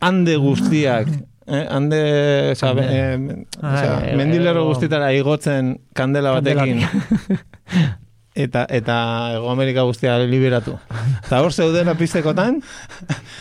[0.00, 1.08] hande guztiak,
[1.48, 1.98] eh, hande,
[2.52, 2.86] oza, Hande.
[2.86, 3.14] eh,
[4.14, 6.84] eh, eh, guztietara igotzen kandela batekin.
[8.36, 8.96] eta eta
[9.38, 10.76] Ego Amerika guztia liberatu.
[11.24, 12.60] Eta hor zeudela piztekotan,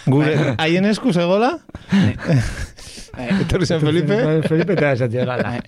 [0.07, 1.57] gure haien esku zegola,
[3.15, 5.37] Eh, etorri zen Felipe, Felipe eta esatzen Bai.
[5.37, 5.61] gala.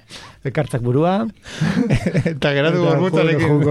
[0.48, 1.14] Ekartzak burua,
[2.32, 3.64] eta geratu gorbutarekin.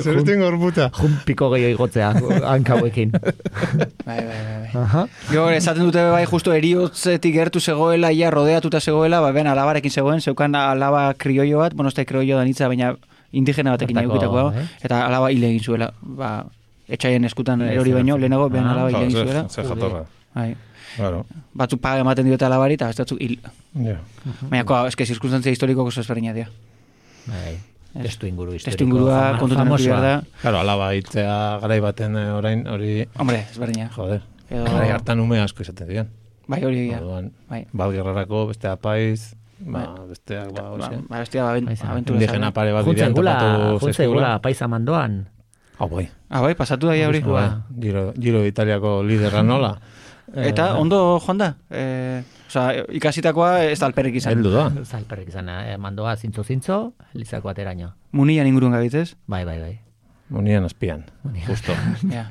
[0.04, 0.90] Zeretin gorbuta.
[0.98, 2.10] jun piko gehiago igotzea,
[2.48, 3.12] hankauekin.
[4.08, 4.70] bai, bai, bai, bai.
[4.82, 5.06] Aha.
[5.30, 10.20] Gero esaten dute bai justo eriotzetik gertu zegoela, ia rodeatuta zegoela, ba ben alabarekin zegoen,
[10.20, 12.94] zeukan alaba krioio bat, bueno, ez da krioio da nitza, baina
[13.32, 14.66] indigena batekin egukitakoa, eh?
[14.82, 16.44] eta alaba hile egin zuela, ba,
[16.88, 18.72] etxaien eskutan erori baino, lehenago behan Ah.
[18.72, 19.48] alaba hile egin zuela.
[19.48, 20.04] zer jatorra.
[20.34, 20.54] Bai.
[20.96, 21.24] Claro.
[21.56, 23.38] Batzuk paga ematen diote alabari, eta beste batzuk hil.
[23.74, 23.96] Ja.
[24.50, 26.48] Baina, koa, eske, zirkunstantzia historiko oso ezberdina dira.
[27.26, 27.58] Bai.
[28.02, 28.70] Testu inguru historiko.
[28.72, 30.22] Testu ingurua kontutan eduki da.
[30.40, 33.90] Claro, alaba hitzea garai baten eh, orain, hori, Hombre, ezberdina.
[33.96, 36.08] joder, Edo- garai hartan ume asko izaten ziren.
[36.48, 37.00] Bai, hori egia.
[37.48, 37.66] Bai.
[37.72, 39.34] balgerrarako, beste apaiz,
[39.66, 40.96] ba, besteak, ba, Ba, hoxe.
[41.08, 42.16] ba, bestia, ba, Bai, aventura.
[42.18, 42.52] Indigena zara.
[42.52, 43.34] pare bat egula,
[43.78, 45.28] topatu egula, paisa mandoan.
[45.78, 46.08] Ah, bai.
[46.30, 47.20] Ah, bai, pasatu da, ja hori.
[47.20, 47.48] Bai,
[47.80, 49.78] Giro, Giro Italiako liderra nola.
[50.32, 51.56] Eta, Eh, ondo joan da.
[51.70, 54.32] Eh, Osa, ikasitakoa ez da alperrik izan.
[54.36, 54.70] Heldu da.
[54.84, 57.94] Zalperrik izan, eh, mandoa zintzo-zintzo, lizako ateraino.
[58.12, 59.14] Munian inguruen gabitez.
[59.26, 59.80] Bai, bai, bai.
[60.30, 61.04] Munian azpian,
[61.46, 61.72] justo.
[62.12, 62.28] Ja.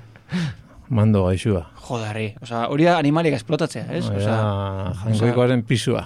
[0.89, 1.70] Mando gaixua.
[1.88, 2.36] Jodarri.
[2.41, 4.06] Osa, hori da animaliak esplotatzea, ez?
[4.10, 6.06] Osa, da, jainkoikoaren pisua.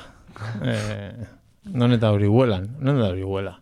[0.64, 1.28] Eh,
[1.74, 3.56] non eta hori huelan, non eta hori huela.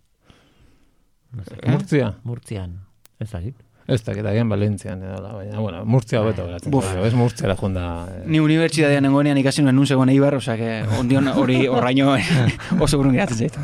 [1.67, 2.13] Murtzia?
[2.23, 2.75] Murtzian.
[3.19, 3.55] Ez dakit.
[3.83, 6.71] Ez da, eta gian Valentzian edo, la, baina, bueno, Murtzia hobeto geratzen.
[6.71, 6.87] Buf.
[7.03, 7.87] Ez Murtziara junda.
[8.13, 12.13] Eh, ni unibertsitatean nengoenean ikasi nuen nun zegoen eibar, osa, que ondion hori horraino
[12.85, 13.57] oso burun geratzen zait.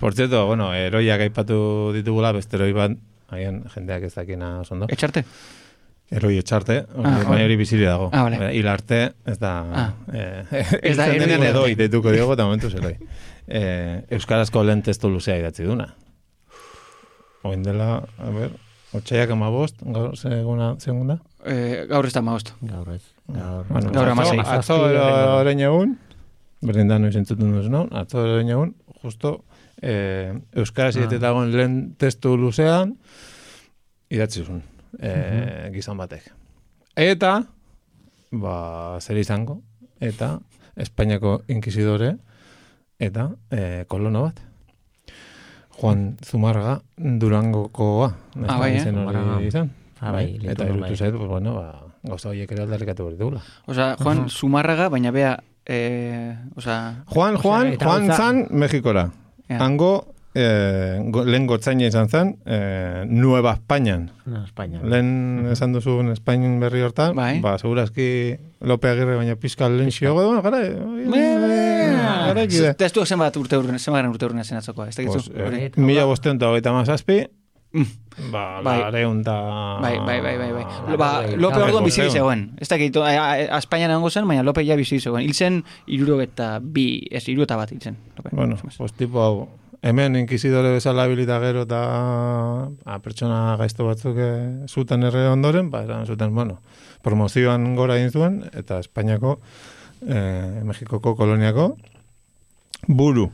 [0.00, 1.58] Por cierto, bueno, eroiak aipatu
[1.92, 2.96] ditugula, beste eroi bat,
[3.34, 4.88] haien jendeak ez dakina oso ondo.
[4.88, 5.26] Etxarte?
[6.12, 8.10] Eroi etxarte, Ah, baina hori bizili dago.
[8.12, 8.50] Ah, vale.
[8.54, 9.52] Hil arte, ez da...
[9.72, 9.92] Ah.
[10.12, 12.92] Eh, Ez da eroi edoi, deituko diogo, eta momentuz eroi.
[13.48, 15.88] Eh, Euskarazko lehen testu luzea idatzi duna.
[17.44, 18.52] Oin dela, a ber,
[18.96, 21.18] otxaiak amabost, gaur seguna, segunda?
[21.44, 22.54] Eh, gaur ez da maost.
[22.64, 23.02] Gaur ez.
[23.28, 24.38] Gaur, Bueno, Gaur atzo- hamasei.
[24.44, 24.78] Atzo
[25.40, 25.96] orain egun,
[26.64, 27.86] berdin da noiz entzutun duz, no?
[27.92, 29.42] Atzo orain egun, justo,
[29.82, 31.08] eh, Euskaraz Ah.
[31.10, 31.44] ah.
[31.44, 32.96] lehen testu luzean,
[34.08, 34.62] idatzi zuen,
[35.00, 36.30] eh, gizon batek.
[36.96, 37.42] Eta,
[38.30, 38.56] ba,
[39.00, 39.60] zer izango,
[40.00, 40.38] eta
[40.76, 42.16] Espainiako inkisidore,
[42.98, 44.40] eta eh, kolono bat.
[45.74, 48.12] Juan Zumarga Durangokoa.
[48.46, 48.92] Ah, bai, eh?
[48.92, 49.72] hori izan.
[50.00, 50.96] Ah, bai, eta Linton, irutu bai.
[50.96, 53.42] zait, pues, bueno, ba, gauza horiek ere aldarrikatu hori dugula.
[53.66, 59.08] Osa, Juan Zumarraga, baina bea, eh, osa, Juan, Juan, eta Juan zan Mexikora.
[59.48, 59.58] Ja.
[59.64, 64.10] Hango, eh, go- lehen gotzaina izan zen, eh, Nueva Espainian.
[64.26, 64.80] No, Espainia.
[64.82, 67.40] Lehen esan duzun Espainian berri hortan, Bai.
[67.40, 70.60] ba, segurazki Lope Agirre baina pizkal lehen xiogo, bueno, gara,
[72.26, 72.46] gara,
[72.78, 74.98] Testuak zenbat urte urren, zenbat urte urren zen atzokoa, ez?
[74.98, 75.64] Hori.
[75.64, 77.24] eh, mila bosteun eta hogeita mazazpi,
[78.30, 78.76] Ba, Bai.
[78.84, 79.32] lareun da...
[79.82, 80.62] Bai, bai, bai, bai, bai.
[80.62, 82.44] Ba, bai, Lope bai, orduan bizi zegoen.
[82.62, 82.94] Ez dakit,
[83.58, 85.24] Espainian egongo zen, baina Lope ja bizi zegoen.
[85.26, 85.56] Hil zen,
[85.90, 87.96] iruro eta bi, ez, iruro eta bat hil zen.
[88.30, 89.48] Bueno, pues tipo hau,
[89.84, 95.82] hemen inkizidore bezala bilita gero eta a, pertsona gaizto batzuk eh, zuten erre ondoren, ba,
[95.84, 96.58] eran zuten, bueno,
[97.04, 99.36] promozioan gora egin zuen, eta Espainiako,
[100.08, 101.74] eh, Mexikoko koloniako,
[102.88, 103.28] buru.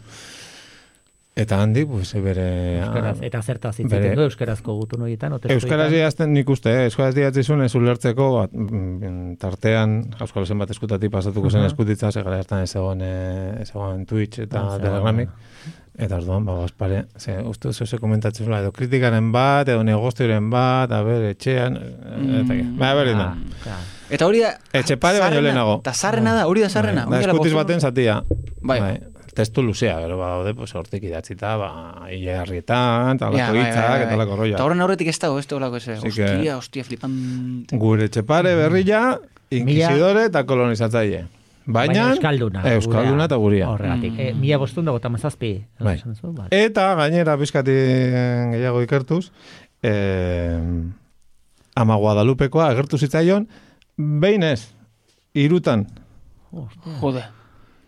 [1.41, 2.45] Eta handi, pues, bere...
[2.83, 5.39] Euskaraz, eta zertaz hitz egiten du euskarazko gutun horietan?
[5.55, 6.89] Euskaraz idazten nik uste, eh?
[6.91, 11.71] Euskaraz idatzizun ez ulertzeko, bat, mm, tartean, Euskal zenbat eskutatik pasatuko zen Aha.
[11.71, 15.31] eskutitza, segara hartan ez egon, eh, ez egon Twitch eta Ah, Telegramik.
[15.99, 20.91] Eta orduan, ba, bazpare, ze, uste oso komentatzen zula, edo kritikaren bat, edo negozioaren bat,
[20.93, 22.37] a ber, etxean, mm.
[22.45, 23.27] eta, ba, berdin da.
[23.35, 23.89] Ah, claro.
[24.11, 24.55] Eta hori da...
[24.73, 25.75] Etxe pare baino zarrena- lehenago.
[25.83, 27.05] Eta zarrena da, hori da zarrena.
[27.05, 28.23] Bai, Da, Hori dela eskutiz baten zatia.
[28.63, 28.81] Bai.
[29.35, 31.69] Testu luzea, gero badaude, pues, hortik idatzita, ba,
[32.11, 34.07] hilarrietan, Ja, talako bai, hitzak, bai, bai.
[34.07, 34.63] eta Eta roia.
[34.65, 35.89] horren aurretik ez dago, ez dago ez.
[35.89, 37.77] Así que- Hostia, hostia, flipante.
[37.77, 41.27] Gure etxepare berrila, inquisidore eta kolonizatzaile.
[41.67, 42.63] Baina, Euskalduna.
[42.75, 43.25] Euskalduna gurea.
[43.27, 43.69] eta guria.
[43.71, 44.19] Horregatik.
[44.19, 45.53] Eh, mila bostun dago tamazazpi.
[45.79, 45.97] Bai.
[45.97, 46.49] Esan zu, bai.
[46.51, 47.75] Eta gainera bizkati
[48.55, 49.31] gehiago ikertuz,
[49.83, 50.61] eh,
[51.77, 53.49] ama Guadalupekoa agertu zitzaion,
[53.97, 54.73] behin ez,
[55.35, 55.87] irutan.
[57.01, 57.23] Jode.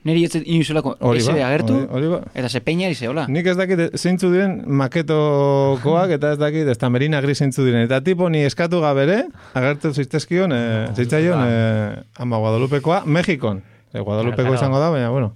[0.04, 2.20] Neri ez inuzelako Hori ese ba, agertu, hori- hori ba.
[2.34, 3.26] eta ze peina eri zehola.
[3.30, 7.84] Nik ez dakit zeintzu diren maketokoak eta ez dakit ez Marina gris zeintzu diren.
[7.86, 13.62] Eta tipo ni eskatu gabere, agertu zitezkion, eh, zitzaion eh, ama Guadalupekoa, Mexikon.
[13.92, 15.34] Eh, Guadalupeko izango da, baina bueno.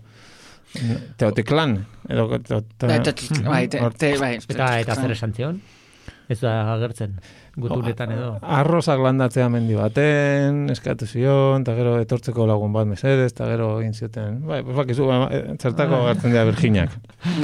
[1.17, 1.87] Teotiklan.
[2.09, 4.35] Bai, bai, bai.
[4.49, 5.61] Eta, eta zer esan?
[6.29, 7.13] Ez da agertzen.
[7.57, 8.31] Gutunetan edo.
[8.43, 13.95] Arrozak landatzea mendi baten, eskatu zion, eta gero etortzeko lagun bat mesedez, eta gero egin
[13.97, 14.43] zioten.
[14.45, 16.91] Bai, pues bakizu, ba, eh, zertako agertzen dira Virginiak.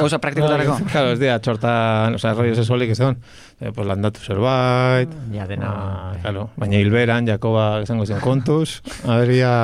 [0.01, 0.77] Gauza praktikotarako.
[0.91, 3.17] Claro, ez dira, txortan, oza, rollo sexualik ez egon.
[3.63, 5.71] Eh, pues landatu zerbait, Ja dena.
[5.71, 9.55] ah, claro, baina hilberan, Jakoba esango zen kontuz, aberia,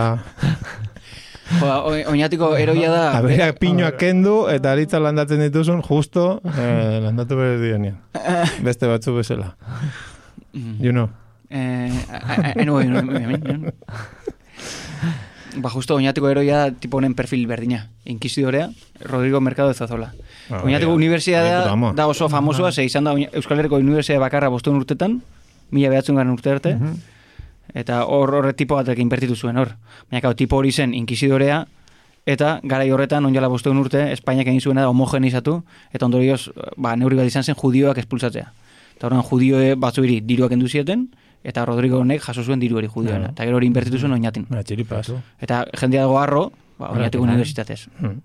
[2.09, 3.19] oinatiko eroia da...
[3.19, 7.97] aberia piñoak kendu, eta aritza landatzen dituzun, justo, eh, landatu berez dienien.
[8.67, 9.55] Beste batzu bezala.
[10.53, 11.09] You know.
[11.51, 13.73] Eh, a- a- eno, eno, eno, eno.
[15.59, 17.89] Ba, justo oinatiko eroia da tipo honen perfil berdina.
[18.05, 18.69] Inquisidorea,
[19.01, 20.13] Rodrigo Mercado de Zazola.
[20.51, 21.93] Ah, Oinatiko unibertsitatea ama.
[21.97, 25.23] da oso famosoa, ze izan da Euskal Herriko unibertsitate bakarra bostuen urtetan,
[25.71, 26.77] mila behatzen garen urte arte,
[27.75, 29.75] eta hor horre tipo batek inbertitu zuen hor.
[30.11, 31.67] Baina, kau, tipo hori zen inkisidorea,
[32.27, 37.17] eta garai horretan, onjala bostuen urte, Espainiak egin zuena da homogenizatu, eta ondorioz, ba, neurri
[37.17, 38.53] bat izan zen judioak espulsatzea.
[38.97, 41.09] Eta horren judioe batzu iri diruak endu zieten,
[41.45, 43.31] eta Rodrigo honek jaso zuen diru hori judioena.
[43.31, 44.47] Eta gero hori inbertitu zuen oinatin.
[44.51, 44.61] Ba.
[45.41, 47.81] Eta jendea dago harro, ba, oinatiko Horregatik, unibertsitatez.
[48.01, 48.21] Hmm.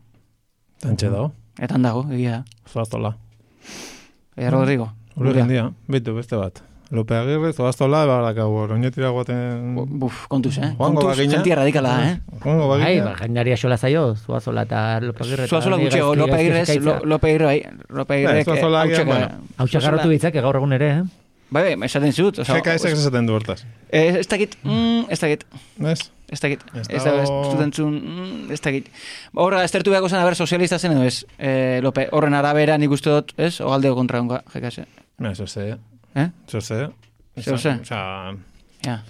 [0.83, 2.43] Tantxe dago, Eta dago, egia da.
[2.67, 3.15] zoaztola.
[4.35, 4.91] E, Rodrigo.
[5.15, 5.45] Ure gurea.
[5.45, 6.63] jendia, bitu beste bat.
[6.93, 9.71] Lope Agirre, zoaztola, barak hau, oinetira guaten...
[9.75, 10.67] Bu- Buf, kontuz, eh?
[10.77, 11.33] Joango Kontuz, bagina.
[11.39, 12.11] jentia radikala, eh?
[12.43, 13.05] Joango Bai, bagina.
[13.07, 15.47] ba, jendaria xola zaio, zuazola eta lopagirre.
[15.49, 19.29] Zuazola gutxiago, Lope Agirrez, Lo- Lope Agirre, bai, Lope Agirre, Bai, Zuazola agian, bueno.
[19.57, 21.01] Hau txakarrotu ditzak gaur egun ere, eh?
[21.53, 22.39] Bai, bai, esaten zut.
[22.43, 23.63] Osa, GKS esaten du hortaz.
[23.89, 25.43] Eh, ez dakit, mm, ez dakit,
[25.85, 25.99] Ez?
[26.29, 26.61] ez dakit.
[26.73, 27.29] Ez Ez da, ez
[27.79, 28.87] mm, ez dakit.
[29.33, 31.25] Horra, estertu behako zen, haber, sozialista zen edo ez.
[31.37, 33.59] Eh, Lope, horren arabera nik uste dut, ez?
[33.61, 34.85] O aldeo kontra onga, GKS.
[35.19, 35.75] Ba, eso ze,
[36.15, 36.27] Eh?
[36.47, 36.87] eso ze.
[37.41, 37.69] Zer ze?
[37.81, 38.33] Osa,
[38.85, 39.03] Ja.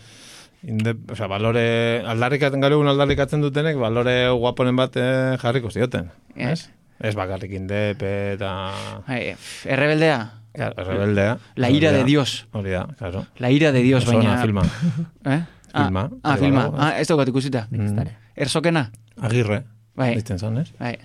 [0.63, 6.12] inde, osa, balore, aldarrikatzen gaur egun aldarrikatzen dutenek, balore guaponen bat eh, jarriko zioten.
[6.36, 6.52] Eh.
[6.54, 6.70] Ez?
[7.04, 8.72] Ez bakarrik indep eta...
[9.08, 9.36] Bai,
[9.66, 10.22] errebeldea,
[10.54, 11.38] Claro, rebeldea.
[11.56, 12.04] la ira de.
[12.04, 12.46] Dios.
[12.54, 13.26] Hori da, claro.
[13.39, 14.42] La ira de Dios, Oso ona baina...
[14.44, 14.62] filma.
[15.34, 15.42] Eh?
[15.74, 16.70] Ah, Filma, Ah, hori filma.
[16.78, 17.66] Ah, ez daukat ikusita.
[17.72, 18.04] Mm.
[18.36, 18.92] Ersokena?
[19.20, 19.63] Agirre,
[19.98, 20.70] Bai, ditzen zan, ez?
[20.78, 21.00] bai.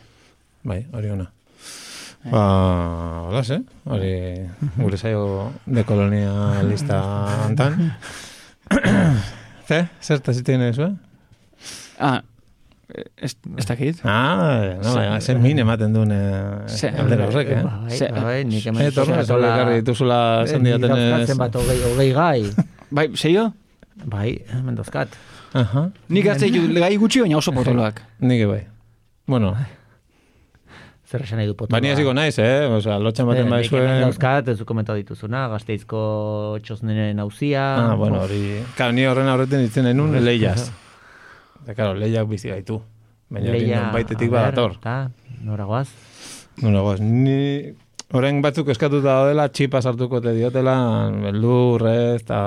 [0.62, 1.30] Bai, hori ona.
[2.30, 3.62] Ba, hola, ze?
[3.88, 4.12] Hori,
[4.76, 6.98] gure zaio de kolonialista
[7.46, 7.92] antan.
[9.68, 9.86] Ze?
[10.00, 10.88] Zerta zitien ez, eh?
[11.98, 12.20] Ah,
[12.94, 14.00] eh, ez, ez dakit.
[14.04, 17.62] Ah, no, Ze- ze, min ematen duen eh, Ze- aldera horrek, eh?
[17.64, 21.26] Bai, Ze- bai, nik hemen Eh, torna, ez horrek ekarri dituzula zen diaten ez...
[21.28, 22.52] Zenbat hogei, hogei gai.
[22.96, 23.50] Bai, zeio?
[24.04, 25.16] Bai, hemen dozkat.
[25.52, 28.00] Aha, Nik hartze ditu gai gutxi, baina oso potoloak.
[28.20, 28.62] nike bai.
[29.28, 29.52] Bueno,
[31.08, 31.78] Zer esan nahi du potola.
[31.78, 32.68] bani hasiko naiz, eh?
[32.68, 33.86] Osa, lotxan baten bai zuen...
[34.02, 36.00] dauzkat, ez du komentatu dituzuna, gazteizko
[36.60, 37.62] txosnenen hauzia.
[37.80, 38.58] Ah, bueno, hori...
[38.76, 40.68] Claro, ni horren aurreten ditzen enun leiaz.
[41.64, 42.82] Da, claro, leiak bizi gaitu.
[43.32, 44.76] Baina hori Leia, non baitetik badator.
[44.82, 44.98] Eta,
[45.48, 45.88] nora goaz?
[46.60, 47.38] Nora ni...
[48.16, 50.72] Orain batzuk eskatuta daudela, txipa sartuko te diotela,
[51.26, 52.38] beldurrez, eta...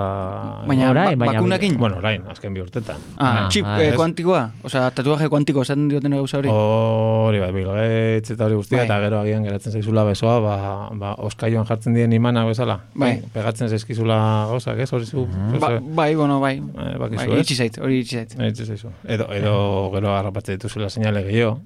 [0.66, 1.76] Baina, Orain, ba- baina- bakunakin?
[1.78, 2.98] Bueno, orain, azken bi urtetan.
[3.22, 3.96] Ah, Ah, txip, ah, eh, ez.
[4.00, 4.40] kuantikoa?
[4.66, 6.50] Osea, tatuaje kuantiko esaten dioten gauza hori?
[6.50, 8.88] Hori bai, Bill Gates eta hori guztia, Bai.
[8.90, 10.56] eta gero agian geratzen zaizula besoa, ba,
[10.98, 12.80] ba, oskaioan jartzen dien imana bezala.
[12.96, 13.12] Bai.
[13.32, 14.18] Pegatzen zaizkizula
[14.50, 14.90] gauzak, ez?
[14.98, 15.28] Hori zu?
[15.62, 16.56] Ba, bai, bueno, bai.
[16.58, 17.46] Eh, bakizu, bai, ez?
[17.46, 18.34] itxi zait, hori itxi zait.
[18.50, 18.90] Itzi zaizu.
[19.06, 19.56] Edo, edo
[19.94, 21.60] gero harrapatzen dituzula seinale gehiago.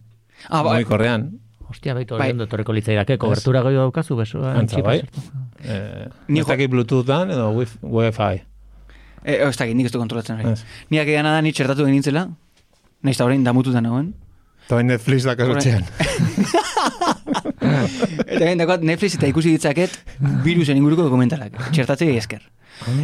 [0.50, 0.82] Ah, bai.
[0.84, 1.30] Mugikorrean.
[1.70, 2.28] Hostia, baitu Bai.
[2.30, 4.52] hori ondo etorreko litzaidake, kobertura gehiago daukazu, besoa.
[4.60, 5.02] Antza, txipa bai.
[5.64, 8.44] Eh, Ni ez dakit Bluetoothan edo Wi- Wi-Fi.
[9.26, 10.54] Eh, ez dakit, nik ez du kontrolatzen hori.
[10.94, 12.28] Niak egana da, ni txertatu egin nintzela.
[13.02, 14.14] Naiz eta orain damututa nagoen.
[14.66, 15.84] Eta Netflix da kasutxean.
[18.26, 19.94] Eta dagoat Netflix eta ikusi ditzaket
[20.46, 21.58] virusen inguruko dokumentalak.
[21.74, 22.42] Txertatzei esker.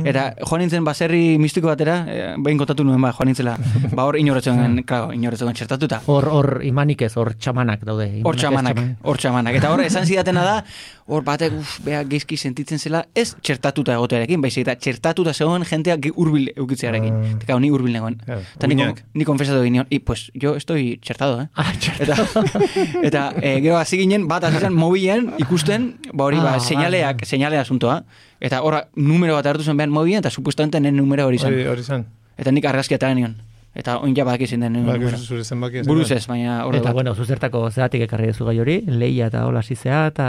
[0.06, 3.58] Eta joan nintzen baserri mistiko batera, eh, behin kontatu nuen ba, joan nintzela.
[3.96, 6.02] Ba hor inorretzen, claro, inorretzen txertatuta.
[6.06, 8.10] Hor, hor imanik ez, hor txamanak daude.
[8.24, 9.56] Hor txamanak, hor txamanak.
[9.60, 10.56] Eta hor esan zidatena da,
[11.12, 15.98] hor batek, uf, beha geizki sentitzen zela, ez txertatuta egotearekin, baizik eta txertatuta zegoen jentea
[15.98, 17.14] ge- hurbil eukitzearekin.
[17.14, 17.36] Ah.
[17.42, 18.20] Eta ni hurbil negoen.
[18.28, 18.78] Eta ni,
[19.14, 21.48] ni konfesatu nion, y pues yo estoy txertado, eh?
[21.56, 22.16] Ah, Eta,
[23.08, 27.26] eta e, gero hasi ginen, bat hasi zen mobilen ikusten, ba hori, ba, Ah, seinaleak,
[27.26, 28.04] seinale asuntoa.
[28.41, 31.54] Eta horra, numero bat hartu zen behan mobilen, eta supuestamente nen numero hori zen.
[31.69, 32.08] Hori, zen.
[32.41, 33.36] Eta nik argazki atara nion.
[33.71, 35.12] Eta oin ja badaki zein den numero.
[35.17, 35.84] zure zenbakia.
[35.88, 39.62] Buruz ez, baina hor Eta, bueno, zuzertako zeatik ekarri duzu gai hori, leia eta hola
[39.63, 40.25] zizea, eta...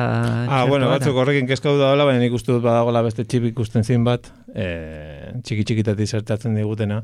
[0.46, 3.48] Ah, bueno, eta- batzuk horrekin kezkau da hola, baina nik uste dut badagoela beste txip
[3.51, 4.68] ikusten zin bat, e,
[5.42, 7.03] txiki txikitatik zertatzen digutena.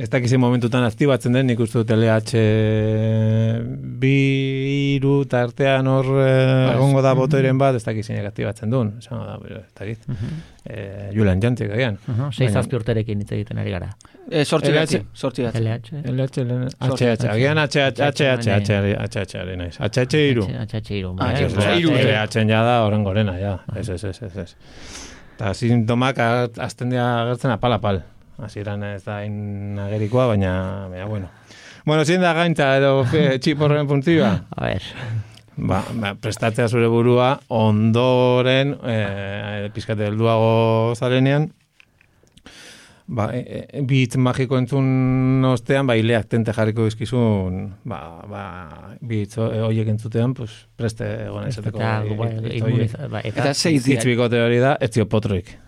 [0.00, 2.40] Ez dakizi momentutan aktibatzen den, nik uste dut LH
[4.00, 4.12] bi
[4.96, 8.94] iru tartean hor eh, egongo da botoiren bat, ez dakizinek aktibatzen duen.
[9.02, 10.06] Esan da, pero ez dakit.
[10.64, 11.98] Eh, Julian Jantik agian.
[12.08, 13.90] Ujú, Sei zazpi urterekin hitz egiten ari gara.
[14.30, 15.02] E, sortzi LH.
[15.12, 15.44] sortzi.
[15.44, 15.92] LH.
[16.04, 16.78] LH, LH.
[16.80, 19.76] HH, agian HH, HH, HH, HH, naiz.
[19.80, 20.46] HH iru.
[20.46, 21.14] HH iru.
[21.18, 21.80] Ah, bai, bai.
[21.82, 23.58] LH ja da horren gorena, ja.
[23.76, 24.54] Ez, ez, ez, ez.
[25.36, 28.02] Eta sintomak azten dira agertzen apal-apal.
[28.42, 31.28] Hasieran ez da agerikoa, baina, baina, bueno.
[31.84, 34.32] Bueno, zein da gaintza edo fe, txip horren funtzioa?
[34.56, 34.82] A ver,
[35.60, 41.50] Ba, ba, prestatzea zure burua ondoren, eh, pizkate helduago zarenean,
[43.10, 47.58] ba, e, e, bi hitz magiko entzun ostean, ba, ileak tente jarriko dizkizun,
[47.90, 47.98] ba,
[48.30, 48.44] ba,
[49.02, 51.82] bi hitz ho- horiek entzutean, pues, preste egon izateko.
[51.82, 52.62] eta, bai, hitz horiek.
[52.62, 53.52] inmuniza- bai, Eta eta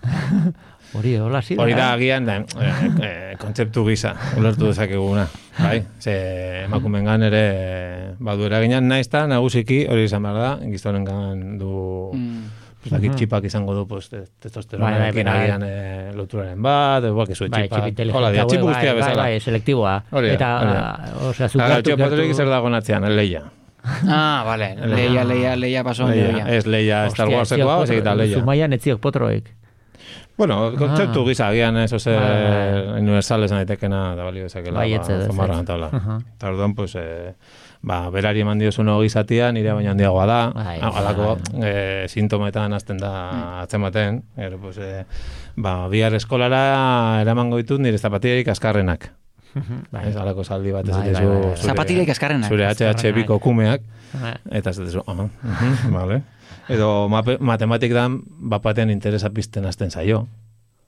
[0.94, 5.26] hori da, hola zi Hori da agian, da, eh, eh, kontzeptu gisa, ulertu dezakeguna.
[5.58, 11.58] Bai, ze emakumengan ere eh, badu eraginan naiz eta nagusiki hori izan behar da, gizonengan
[11.58, 12.42] du Mm.
[12.82, 14.24] pues, dakit txipak izango du pues, te-
[14.78, 15.22] Bai, bai, bai.
[15.32, 17.94] agian eh, loturaren bat, edo bakizu Bai, txipak.
[17.94, 19.22] txip Hola, dia, inteligente txip hauek, guztia bai, bezala.
[19.22, 19.94] Bai, bai, selektiboa.
[20.10, 20.48] Hori da, Eta,
[21.28, 23.42] osea, Gara, gertu- txopotroik gertu- zer dago natzean, leia.
[24.06, 24.76] Ah, vale.
[24.86, 28.38] Leia, leia, leia paso Leia, ez leia Star Hostia, Warsekoa, etziok baizik eta potro- leia.
[28.38, 29.44] Zumaian etziok potroek.
[30.36, 31.28] Bueno, kontzeptu Ah.
[31.28, 33.00] gisa, agian ez oze bai.
[33.00, 35.90] universal esan daitekena da balio dezakela, Bai, ba, ez, ez, zamarra antala.
[35.92, 36.18] Aha.
[36.36, 37.34] Eta orduan, pues, eh,
[37.82, 41.60] ba, berari eman diozun hogi zatia, nire baina handiagoa da, Bai, Ah, halako bai.
[41.68, 45.04] eh, sintometan hasten da atzematen, gero, pues, eh,
[45.56, 49.10] ba, bihar eskolara eramango ditut nire zapatiarik askarrenak.
[49.92, 50.08] Bai.
[50.08, 51.56] Ez, halako saldi bat ez Bai, bai, bai, bai.
[51.56, 52.48] Zapatirik askarrenak.
[52.48, 53.14] Zure HH Askarrenak.
[53.20, 53.82] biko kumeak,
[54.50, 56.22] eta ez aha, mhm, vale.
[56.68, 57.08] Edo
[57.40, 60.26] matematik dan, bapatean interesa pizten hasten zaio.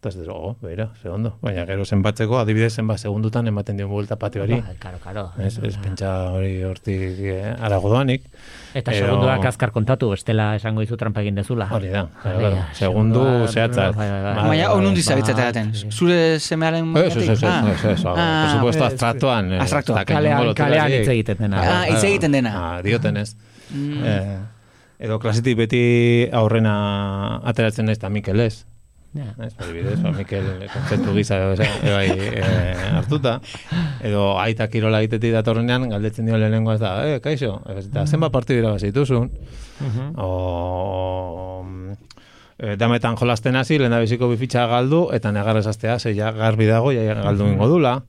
[0.04, 1.30] Eta ez dituzu, oh, beira, ze ondo.
[1.40, 4.58] Baina gero zenbatzeko, adibidez, zenbat segundutan ematen dion buelta patioari.
[4.60, 5.22] Bai, Karo, karo.
[5.40, 8.26] Ez, ez pentsa hori hortik eh, arago doanik.
[8.76, 11.70] Eta Edo- segunduak azkar kontatu, bestela esango dizu trampa egin dezula.
[11.72, 12.66] Hori da, claro, Bai, claro.
[12.76, 13.96] segundu segundua- zehatzak.
[13.96, 14.34] bai, bai, bai.
[14.34, 15.72] Bai, Baina, bai, zabitzete daten.
[15.90, 16.92] Zure semearen...
[16.96, 18.92] Ez, ez, ez, ez, ez, ez, por supuesto, ez, ez.
[18.92, 19.52] abstraktuan.
[19.54, 19.94] eh, Abstraktua.
[19.96, 21.64] ez dakit Kalean, kalean hitz egiten dena.
[21.64, 22.52] Ah, hitz egiten dena.
[22.76, 23.36] Ah, diotenez.
[25.04, 25.10] Mm.
[25.10, 28.66] Eh, edo klasitik beti aurrena ateratzen naiz eta Mikel ez.
[29.14, 29.30] Ja.
[29.46, 33.40] Ez, adibidez, ba, Mikel kontzeptu gisa edo, edo, eh, hartuta.
[34.02, 38.32] Edo aita kirola egitetik datorrenean, galdetzen dio lehenengo ez da, eh, kaixo, ez, eta zenbat
[38.32, 39.30] partidu irabazi dituzun.
[39.80, 40.16] Mhm.
[40.18, 41.64] O,
[42.58, 46.90] e, dametan jolasten hasi, lehen biziko bifitxa galdu, eta negarrez astea, ze ja garbi dago,
[46.92, 48.00] ja galdu ingo dula.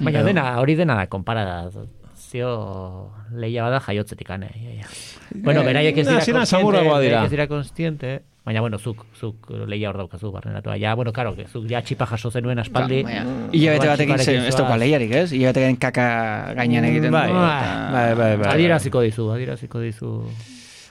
[0.00, 1.68] Baina dena, hori dena da, konparada.
[2.16, 4.50] Zio lehia bada jaiotzetik ane.
[4.54, 5.13] Ja, ja.
[5.34, 7.10] Bueno, Eh, beraiek ez dira konstiente, samurragoa dira.
[7.16, 10.76] beraiek ez dira konstiente, baina bueno, zuk, zuk lehia hor daukazu barneratua.
[10.78, 13.00] Ja, bueno, karo, que zuk ja txipa jaso zenuen aspaldi.
[13.02, 15.32] Orduan batekin txiparekin ze- ez dauka lehiarik, ez?
[15.32, 17.10] Hilabete batekin kaka gainean egiten.
[17.12, 18.52] Bai, bai, bai, bai, bai.
[18.54, 20.30] Adieraziko dizu, adieraziko dizu.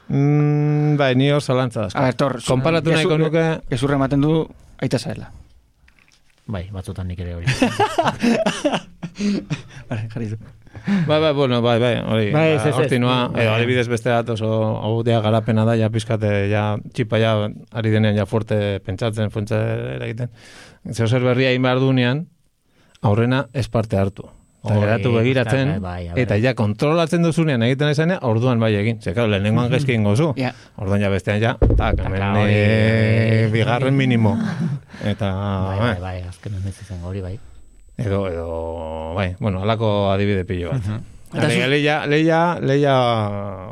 [0.10, 1.99] Mm, bai, ni hor zalantza asko.
[1.99, 4.47] A ver, tor, Konparatu gezur- nahiko nuke, Gezurra ematen du
[4.82, 5.32] aita zaela.
[6.45, 7.45] Bai, batzutan nik ere hori.
[9.89, 10.38] Vale, jarri zu.
[11.07, 13.45] Bai, bai, bueno, bai, bai, hori, Bai, ez, ba, ez, noa, Bai.
[13.45, 14.49] edo adibidez beste bat oso,
[14.83, 17.33] hau garapena da, ja pizkate, ja, txipa ja,
[17.71, 19.55] ari denean ja fuerte pentsatzen, fuente
[20.01, 20.29] egiten.
[20.91, 22.25] Zeo zer berria egin behar dunean,
[23.01, 24.27] aurrena ez parte hartu.
[24.63, 29.01] Eta Hori, geratu begiratzen, bai, bai, eta ja kontrolatzen duzunean egiten esanean, orduan bai egin.
[29.03, 30.29] Ze, claro, lehenengoan gaizki egingo zu.
[30.39, 30.53] Ja.
[30.79, 33.49] Orduan ja bestean ja, tak, hemen hori, hori.
[33.51, 34.38] bigarren minimo.
[35.12, 35.33] Eta,
[35.67, 37.36] Bai, bai, eh, bai, azkenan ez izango hori, bai.
[37.97, 40.82] Edo, edo, bai, bueno, alako adibide pilo bat.
[41.34, 42.95] Eta zu- Leia, leia, leia, leia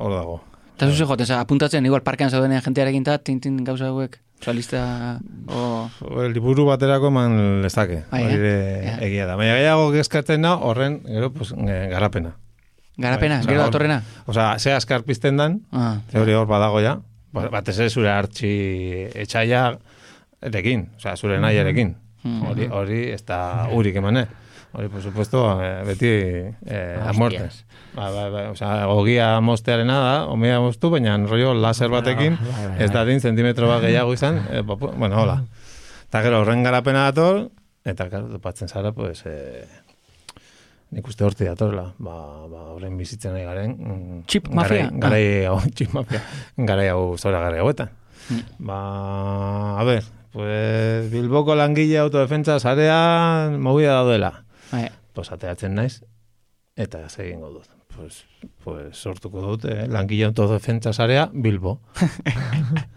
[0.01, 0.41] hor dago.
[0.75, 5.19] Eta zuze joten, za, apuntatzen, igual parkean zaudenean jentearekin eta tintin gauza hauek, oza, lista,
[5.47, 5.89] o...
[6.01, 8.55] O, Liburu baterako eman lezake, Bai, hori de
[8.86, 8.95] Ja.
[9.05, 9.36] egia da.
[9.38, 12.36] Baina gehiago gezkatzen da, horren, gero, pues, eh, garapena.
[12.97, 14.01] Garapena, Bai, gero datorrena.
[14.25, 16.99] Osea, ze askar pizten dan, Ah, ze hori hor badago ja,
[17.31, 19.77] ba- batez ere zure hartxi etxaia
[20.41, 21.88] erekin, osea, zure nahiarekin.
[21.89, 21.97] Mhm.
[22.23, 24.27] Hori, hori, ez da urik emane.
[24.73, 27.63] Hori, por supuesto, eh, beti eh, amortez.
[27.95, 32.75] Ba, ba, ba, osea, ogia mostearena da, omea moztu, baina rollo laser batekin, bai, bai,
[32.77, 32.93] ez bai.
[32.95, 35.41] da din zentimetro bat gehiago izan, eh, ba, bueno, hola.
[36.07, 37.49] Eta gero, horren garapena dator,
[37.84, 39.65] eta, claro, topatzen zara, pues, eh,
[40.91, 42.15] nik uste horti datorla, ba,
[42.47, 43.75] ba, horren bizitzen nahi garen.
[43.79, 44.55] mm, Chip garai-
[44.86, 44.89] mafia?
[45.03, 46.21] Garai, hau, chip mafia.
[46.55, 47.91] Garai hau, zora garai hauetan.
[48.29, 48.41] Mm.
[48.71, 48.79] Ba,
[49.79, 54.43] a ver, pues, Bilboko langile autodefentsa zarean movida daudela.
[54.71, 54.89] bai.
[55.13, 56.01] Pues, ateatzen naiz,
[56.75, 57.67] eta egingo dut.
[57.95, 58.23] Pues,
[58.63, 61.79] pues, sortuko dut, eh, langile autodefentsa zarea Bilbo.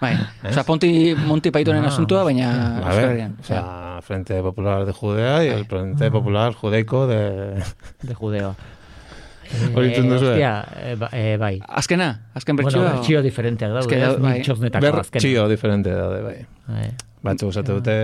[0.00, 0.14] Bai,
[0.48, 3.36] oza, ponti, monti paitonen Ah, asuntua, baina Euskal Herrian.
[3.38, 7.62] o sea, Frente Popular de Judea y el Frente Popular Judaico de...
[8.00, 8.56] De judeo.
[9.74, 10.30] Hori entzun duzu, eh?
[10.30, 11.60] Hostia, eh, ba- eh, bai.
[11.66, 12.92] Azkena, azken Bueno, bertxioa.
[12.94, 14.00] bertxio diferenteak daude, ez?
[14.08, 14.40] da- bai.
[14.42, 15.20] Txosnetako Ber azkena.
[15.20, 16.38] txio diferente daude, bai.
[16.68, 16.90] Bai.
[17.22, 17.94] Batzu usate dute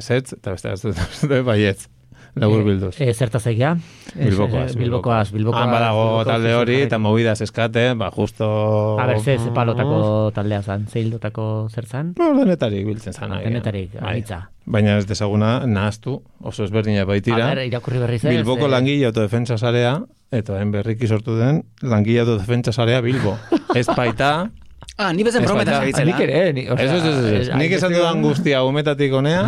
[0.00, 1.88] zetz, eta beste batzu dute baietz.
[2.34, 2.94] Labur bilduz.
[2.98, 3.74] Eh, zertaz egia?
[4.14, 5.62] Bilbokoaz, Bilbokoaz, Bilbokoaz.
[5.66, 8.98] Han badago talde hori, eta movidas eskate, ba, justo...
[8.98, 12.14] A ber, ze, ze palotako taldea zan, ze hildotako zer zan?
[12.18, 13.32] No, denetarik biltzen zan.
[13.32, 13.50] agian.
[13.52, 14.12] Denetarik, Bai.
[14.14, 14.48] anitza.
[14.64, 17.50] Baina ez desaguna, nahaztu, oso ezberdina baitira.
[17.50, 18.30] A ber, irakurri berri zen.
[18.38, 19.98] Bilboko langile autodefentsa sarea,
[20.32, 23.36] eta den berriki sortu den, langile autodefentsa sarea Bilbo.
[23.78, 24.50] ez baita...
[24.98, 25.78] Ah, ni bezen baita.
[25.80, 26.04] zabitzela.
[26.10, 27.48] Nik ere, ni, Ez, ez, ez, ez.
[27.56, 29.44] Nik esan dudan guztia umetatik honea,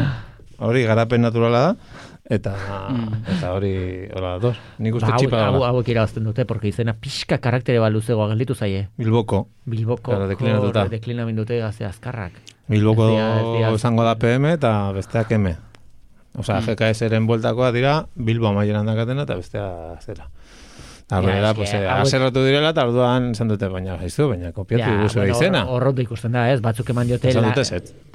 [0.59, 1.75] hori garapen naturala da,
[2.33, 2.55] eta,
[3.35, 3.73] eta hori
[4.14, 4.57] hola dator.
[4.81, 8.55] Nik uste Ba, txipa hau, hauek irabazten dute, porque izena pixka karaktere bat luzegoa gelditu
[8.57, 8.87] zaie.
[8.97, 9.44] Bilboko.
[9.68, 10.87] Bilboko Claro, deklinatuta.
[10.87, 12.33] hor deklinamindute gazte azkarrak.
[12.73, 13.11] Bilboko
[13.77, 15.55] izango da PM eta besteak M.
[16.35, 16.66] Osea, Mm.
[16.73, 19.68] GKS-eren bueltakoa dira, Bilbo amaieran dakatena eta bestea
[20.03, 20.31] zera.
[21.22, 25.03] Ja, eske, pues, eh, aserratu direla, eta orduan esan dute, baina gaizu, baina kopiatu Ja,
[25.03, 25.64] duzu bueno, izena.
[25.66, 26.61] hor- Horrondo ikusten da, ez?
[26.61, 27.33] Batzuk eman diote...
[27.35, 27.55] La-.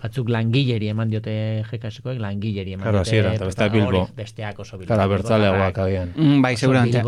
[0.02, 3.10] Batzuk langileri eman diote GKSkoek, langileri eman Claro, diote...
[3.10, 4.10] hasiera, eta hori, Bilbo.
[4.16, 4.94] Besteak oso Bilbo.
[4.94, 5.78] Kara, bertzaleagoak zaharrak.
[5.86, 6.14] agian.
[6.16, 7.04] Mm, bai, segurante.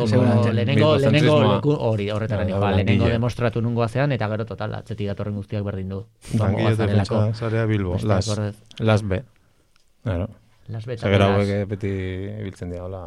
[0.54, 5.36] Lehenengo, lehenengo hori horretaran Ja, ba, lehenengo demostratu nungo zean, eta gero total, atzetik datorren
[5.36, 6.06] guztiak berdin du.
[6.38, 7.16] Langile Joango bazarelako.
[7.16, 8.32] defentsa zarea Bilbo, las,
[8.80, 9.24] las B.
[10.04, 10.30] Claro.
[10.68, 11.02] Las betas.
[11.02, 11.90] Zagera hauek eh, beti
[12.44, 13.02] biltzen dira, hola.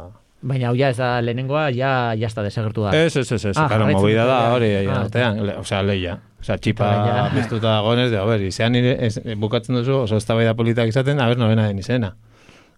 [0.45, 2.91] Baina hau ja ez da lehenengoa, ja, ja está desagertu da.
[2.93, 6.19] Ez, ez, ez, ez, Ah, claro, movida da hori, Ah, artean, le- osea, leia.
[6.39, 6.89] Osea, txipa
[7.33, 11.27] piztuta dagoenez, de, a ber, izean nire, ez, bukatzen duzu, oso eztabaida politak izaten, a
[11.31, 12.11] ber, nobena den izena.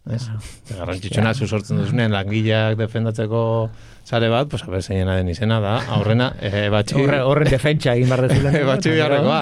[0.08, 0.30] Ez?
[0.32, 0.38] Ah.
[0.78, 3.42] Garrantzitsuna zu sortzen duzunean, langileak defendatzeko
[4.08, 7.98] sare bat, pues a ber, zeinena den izena da, aurrena, e, batxi, Horre, horren defentsa
[7.98, 8.56] egin behar dezulen.
[8.56, 9.42] e, batxi biharrekoa.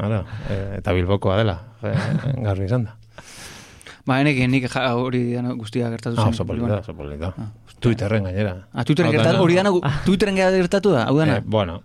[0.00, 1.92] Claro, e, eta bilbokoa dela, e,
[2.40, 2.96] garbi izan da.
[4.06, 6.32] Ba, nik, nik ja, hori dana guztia gertatu Ah, zen.
[6.34, 6.80] oso polita, Bilbon.
[6.80, 7.34] oso polita.
[7.80, 8.66] Twitterren gainera.
[8.72, 11.36] Ah, dana- gertatu, hori dana, gu- Twitteren gertatu da, hau dana.
[11.38, 11.82] Eh, bueno,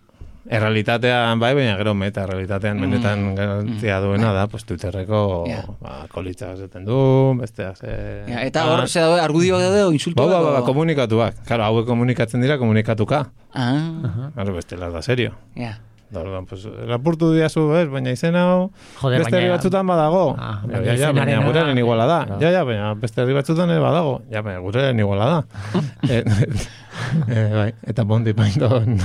[0.50, 5.64] errealitatean bai, baina gero meta errealitatean benetan garantzia duena da, pues Twitterreko Ja.
[5.82, 8.24] ba, kolitzak esaten du, besteak ze...
[8.28, 11.44] Ja, eta hor, ze daude, argudioak daude, o Ba, ba, ba, ba, komunikatuak.
[11.46, 13.32] Claro, hauek komunikatzen dira komunikatuka.
[13.54, 15.34] Ah, Claro, bestela da serio.
[15.56, 15.80] ja.
[16.14, 18.60] Da, orduan, pues, lapurtu diazu, ez, baina izena hau,
[19.02, 20.36] Joder, beste herri batzutan badago.
[20.38, 22.20] Ah, ja, ja, ja, baina izenarena- gureren iguala da.
[22.40, 24.22] Ja, ja, baina beste herri batzutan ere badago.
[24.32, 25.42] Ja, baina gureren iguala da.
[26.10, 26.24] eh,
[27.28, 29.00] eh, bai, eta Bondi Python.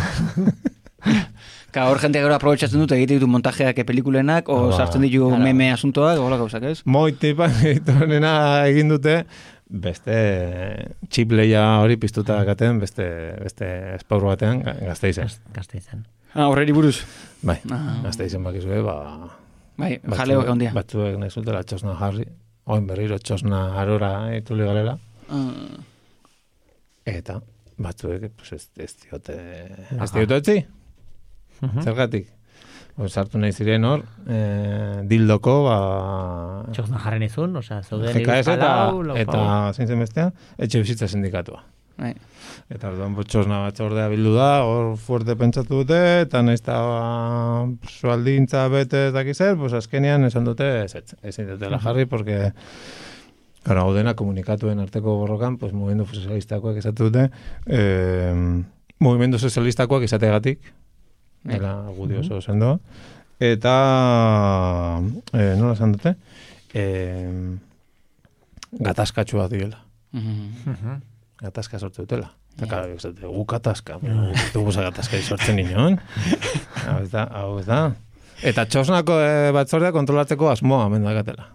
[1.71, 5.29] Ka hor jentea gero aprobetsatzen dute egite ditu montajeak e pelikulenak, o Ba, sartzen ditu
[5.31, 5.43] claro.
[5.43, 6.81] meme asuntoak, hola gauzak, ez?
[6.85, 8.33] Moiti Pythonena
[8.69, 9.21] egin dute,
[9.71, 10.17] beste
[11.09, 13.07] chip leia hori piztuta dakaten, beste,
[13.41, 15.31] beste espaur batean, ga- gazteizen.
[15.55, 16.05] Gazteizen.
[16.35, 17.01] Ah, horreri buruz.
[17.43, 18.01] Bai, Ah.
[18.05, 18.97] gazteizen bakizue, ba...
[19.81, 20.73] Bai, batzuek- jaleok handia.
[20.77, 22.27] Batzuek nahi zutela txosna jarri,
[22.67, 24.99] oin berriro txosna arora ituli garela,
[25.31, 25.79] Ah,
[27.07, 27.41] eta
[27.79, 29.37] batzuek, pues ez, ez diote,
[29.91, 30.19] ez Laga.
[30.19, 30.67] diote etzi,
[31.63, 31.83] Mhm.
[31.83, 32.29] zergatik.
[32.97, 36.65] Pues sartu nahi ziren hor, eh, dildoko, ba...
[36.73, 41.09] Txosna jarren izun, osea, zeuden GKS eta, Iruzpalau, lau- eta zein zen bestea, etxe bizitza
[41.09, 41.63] sindikatua.
[41.97, 42.15] bai.
[42.71, 47.01] Eta orduan botxosna batzordea bildu da, hor fuerte pentsatu dute, eta nahiz eta ba,
[47.91, 52.53] sualdintza bete ez dakiz zer, pues azkenean esan dute ez, ez, dutela jarri, porque
[53.61, 57.27] Gara, hau dena komunikatuen arteko borrokan, pues, mugimendu sozialistakoak esatu dute,
[57.67, 58.33] eh,
[59.05, 60.63] mugimendu sozialistakoak izategatik,
[61.45, 62.79] dela gudio oso sendoa,
[63.37, 63.75] eta,
[65.35, 66.15] eh, nola esan dute,
[66.73, 67.29] eh,
[68.81, 71.01] gatazkatxua direla, Mhm.
[71.43, 72.40] gatazka sortu dutela.
[72.59, 76.01] Eta, esate, gu gatazka, gu dugu za gatazka sortzen inoen.
[76.89, 77.81] hau ez da, hau ez da.
[78.43, 81.49] Eta txosnako eh, batzordea kontrolatzeko asmoa mendakatela.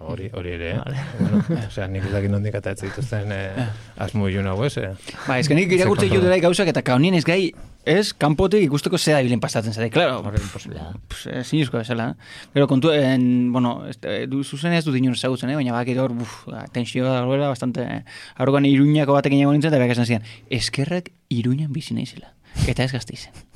[0.00, 1.00] Hori, hori ere, eh?
[1.18, 3.66] Bueno, osea, nik dakit nondik eta ez dituzten eh,
[4.00, 4.94] asmo ilun hau ez, eh?
[5.26, 7.50] Ba, ez que nik irakurtze jo dela gauzak eta kaunien ez gai,
[7.84, 10.22] ez, kanpotik ikusteko zea bilen pasatzen zare, claro.
[10.24, 10.86] Horre imposiblea.
[11.04, 12.14] Pues, eh, sinuzko bezala.
[12.54, 15.58] Gero kontu, en, bueno, eh, du, zuzen ez dut inor ezagutzen, eh?
[15.60, 18.00] baina bak hor, buf, ba, tensioa da goela, bastante, eh,
[18.40, 22.32] aurrogan iruñako batekin egon nintzen, eta berak esan zian, eskerrak iruñan bizi naizela.
[22.66, 23.49] Eta ez gazte izen.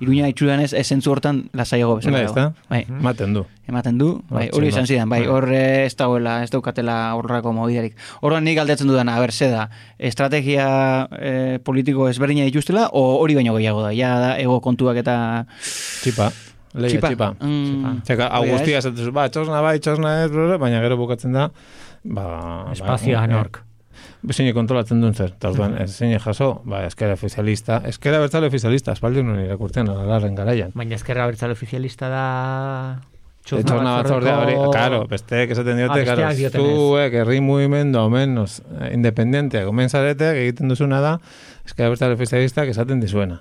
[0.00, 2.18] Iruña itxuran ez, esentzu hortan lasaiago bezala.
[2.18, 2.44] Bai, ez da?
[2.48, 2.68] dago.
[2.70, 3.44] Bai, Maten du.
[3.70, 5.28] ematen du, bai, hori izan zidan, bai, Bai.
[5.30, 7.94] hor ez dagoela, ez daukatela horrako mobidarik.
[8.24, 10.66] Horren nik galdetzen dudana, a ber, ze da, estrategia
[11.20, 15.16] eh, politiko ezberdina dituztela, o hori baino gehiago da, ja da, ego kontuak eta...
[15.62, 16.32] Txipa.
[16.74, 17.08] Leia txipa.
[17.14, 17.32] txipa.
[17.46, 18.30] Mm, Zeka,
[18.82, 21.50] zu, ba, txosna bai, txosna ez, bla, bla, baina gero bukatzen da,
[22.04, 22.30] ba...
[22.74, 23.62] Espazioa ba, nork.
[24.28, 28.92] Zein kontrolatzen duen zer, eta orduan, ez zein jaso, ba, eskera ofizialista, eskera bertzale ofizialista,
[28.92, 30.74] espaldi nuen irakurtzen, alarren garaian.
[30.76, 32.26] Baina ezkerra bertzale ofizialista da...
[33.50, 38.92] De txosna batzordea hori, karo, besteek esaten diote, Ah, karo, zuek herri mugimendu omenos eh,
[38.94, 41.16] independenteak omen zaretek egiten duzuna da,
[41.66, 43.40] eskera bertzale ofizialistak esaten dizuena.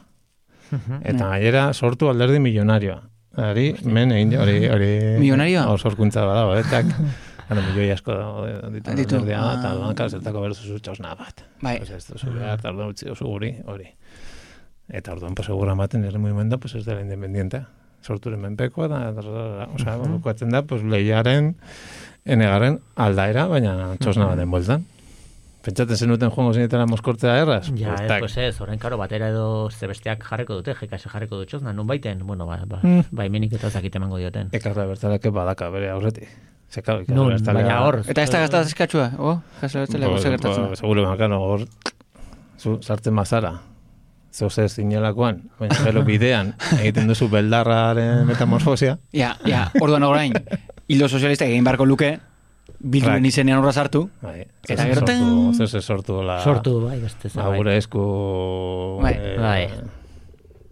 [1.03, 3.01] Eta gainera sortu alderdi milionarioa.
[3.39, 4.59] Hori, men egin, hori.
[5.19, 5.67] Milionarioa?
[5.69, 6.89] Hor sorkuntza bada, horretak.
[7.49, 8.13] Gano, milioi asko
[8.71, 9.15] ditu Ditu.
[9.15, 9.53] alderdia, Ah.
[9.59, 11.43] eta orduan, karo, zertako behar duzu txosna bat.
[11.61, 11.77] Bai.
[11.79, 13.87] Pues ez duzu behar, eta orduan utzi duzu guri, hori.
[14.89, 17.67] Eta orduan, pues, segura ematen herri mugimendu, pues, ez dela independientea.
[18.01, 21.55] Sorturen menpekoa, da, da, da, da, osea, bukatzen da, pues, lehiaren,
[22.25, 24.85] enegaren aldaera, baina txosna baten bueltan.
[25.61, 27.65] Pentsatzen zenuten joango zinetela moskortzea erraz?
[27.75, 31.49] Ja, Pues, ez, pues ez, orain karo batera edo zebesteak jarreko dute, jekase jarreko dut
[31.49, 33.03] txosna, nun baiten, bueno, ba, ba, Mm.
[33.11, 34.47] baimenik eta zakite emango dioten.
[34.53, 36.29] Ekarra bertzaleke badaka bere aurretik.
[36.69, 40.63] Zeka, Nun, baina hor, Eta ez da gaztaz eskatxua, oh, jasle betzela, Bo- goze gertatzen
[40.67, 40.75] bo- da.
[40.77, 41.63] Seguro, bakano, hor,
[42.61, 43.55] zu, sartzen mazara,
[44.31, 50.33] zeu zer zinelakoan, baina gero bidean, egiten duzu beldarraren metamorfosia, Ja, ja, orduan orain,
[50.87, 52.19] hildo sozialista egin barko luke,
[52.79, 53.25] bilduren Rak.
[53.33, 55.53] izenean horra sartu, bai, Eta zer gero, sortu, tan!
[55.57, 57.57] zer zer sortu la, sortu, bai, beste zer, la bai.
[57.57, 59.63] gure esku Bai, eh, bai.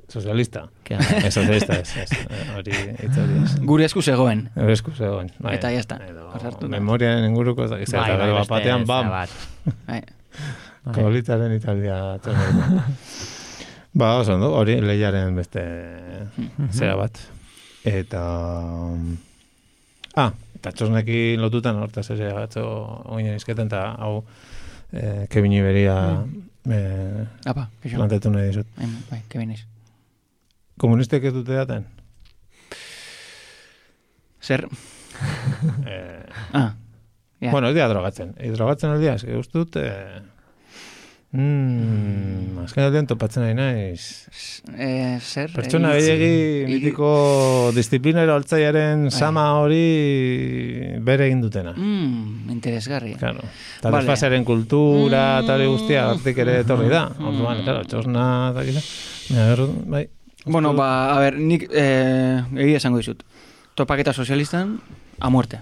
[0.09, 0.67] Sozialista.
[1.27, 2.09] Ez sozialista, ez, ez,
[2.55, 2.71] hori,
[3.03, 3.55] hitz hori ez.
[3.67, 4.47] gure esku zegoen.
[4.55, 5.31] Gure esku zegoen.
[5.43, 5.57] Bai.
[5.57, 5.99] Eta da.
[6.71, 9.29] memoriaren inguruko ez dakiz, Bai, eta bai, beste batean, bam, bat.
[9.87, 10.01] Bai.
[10.87, 10.93] Bai.
[10.95, 11.97] Kolitaren Italia
[13.99, 15.63] ba, oso ondo, hori lehiaren beste
[16.71, 17.19] zera bat.
[17.87, 18.23] Eta...
[20.17, 22.63] Ah, eta txosnekin lotutan, hortaz ere batzo
[23.11, 24.21] oinen izketen, eta hau
[24.93, 25.97] eh, Kevin Iberia
[26.71, 27.97] eh, Apa, keixo.
[27.99, 28.69] plantetu nahi dizut.
[28.77, 29.65] Bai, bai, que beniz.
[30.77, 31.85] Komunistek ez dute daten?
[34.41, 34.67] Zer?
[35.89, 36.23] eh,
[36.53, 36.73] Ah,
[37.41, 37.51] ja.
[37.51, 38.35] Bueno, ez dira drogatzen.
[38.37, 39.75] Ez drogatzen aldia, ez dut...
[39.81, 40.19] Eh,
[41.37, 44.03] mm, azken aldean topatzen nahi naiz.
[44.77, 45.51] Eh, zer?
[45.55, 47.09] Pertsona Eh, gehiagi mitiko
[47.75, 49.81] disiplinero altzaiaren sama hori
[51.03, 51.73] bere egin dutena.
[51.75, 53.15] Mm, interesgarri.
[53.19, 53.41] Claro.
[53.79, 54.03] Eta Vale.
[54.05, 55.71] desfasearen kultura, Mm.
[55.73, 57.07] guztia, hortik ere etorri da.
[57.09, 57.25] Mm.
[57.33, 58.85] Orduan, claro, txosna, eta gila.
[59.87, 60.05] Bai.
[60.47, 63.23] Bueno, ba, a ver, nik eh, egia esango dizut.
[63.75, 64.79] Topaketa sozialistan,
[65.19, 65.61] a muerte.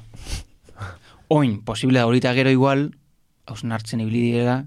[1.28, 2.92] Oin, posible da horita gero igual,
[3.46, 4.66] hausnartzen ibili direla,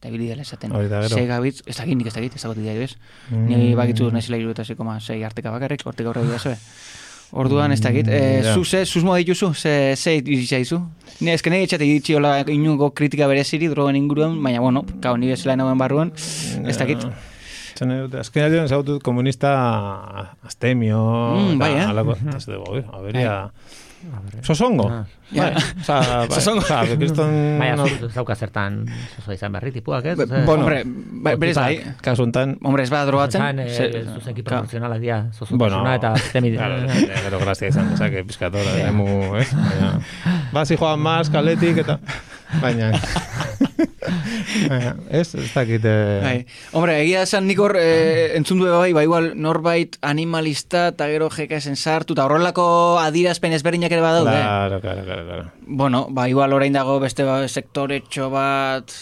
[0.00, 0.72] eta ibili dela esaten.
[0.72, 1.18] Hori da gero.
[1.18, 2.96] Sei gabitz, ez dakit nik ez dakit, ez dakit dira bez.
[3.28, 3.46] Mm.
[3.50, 6.56] Ni bakitzu naizela iru eta sei arteka bakarrik, hortik aurre dira zoe.
[7.30, 8.54] Orduan ez dakit, eh, ja.
[8.54, 10.80] zu ze, susmo dituzu, ze, ze iritsi zaizu?
[11.20, 15.28] Ni ez nahi etxate iritsi hola inungo kritika bereziri drogen inguruan, baina bueno, kau ni
[15.28, 16.12] bezala nagoen barruan,
[16.66, 17.06] ez dakit.
[17.80, 19.50] Zen dute, azken aldean ezagutu dut komunista
[20.44, 21.00] astemio,
[21.36, 21.86] Mm, bai, eh?
[21.88, 23.36] alako, eta ez dugu, eh, aberia,
[24.00, 24.42] Bai.
[24.44, 24.84] sosongo.
[24.90, 25.06] Ah.
[25.30, 25.96] Bai, oza,
[26.28, 26.60] bai, Sosongo.
[26.64, 27.32] oza, kriston...
[27.60, 28.82] Baina, zu- zauka zertan,
[29.16, 30.16] zozo izan berri tipuak, ez?
[30.18, 34.50] Be- bueno, hombre, ba- berez bai, Kasu enten, hombre, ez bada drogatzen, eh, zuzenki ka-
[34.50, 36.52] proportzionalak dira, bueno, zozotasuna eta temi...
[36.56, 36.80] claro,
[37.24, 39.08] gero grazia izan dezake, pizkatora, emu,
[39.40, 39.48] ez?
[39.56, 39.94] Baina,
[40.52, 41.98] basi joan maz, kaletik, eta...
[42.60, 42.90] Baina,
[45.10, 45.84] ez, ez dakit...
[45.84, 46.46] eh, Bai.
[46.72, 51.30] Hombre, egia esan nik hor eh, entzun du bai, ba igual norbait animalista eta gero
[51.34, 52.66] jeka esen sartu, eta horrelako
[53.02, 54.30] adirazpen ezberdinak ere badaude.
[54.36, 55.44] Claro, claro, claro, claro.
[55.66, 58.92] Bueno, ba igual orain dago beste ba, sektoretxo bat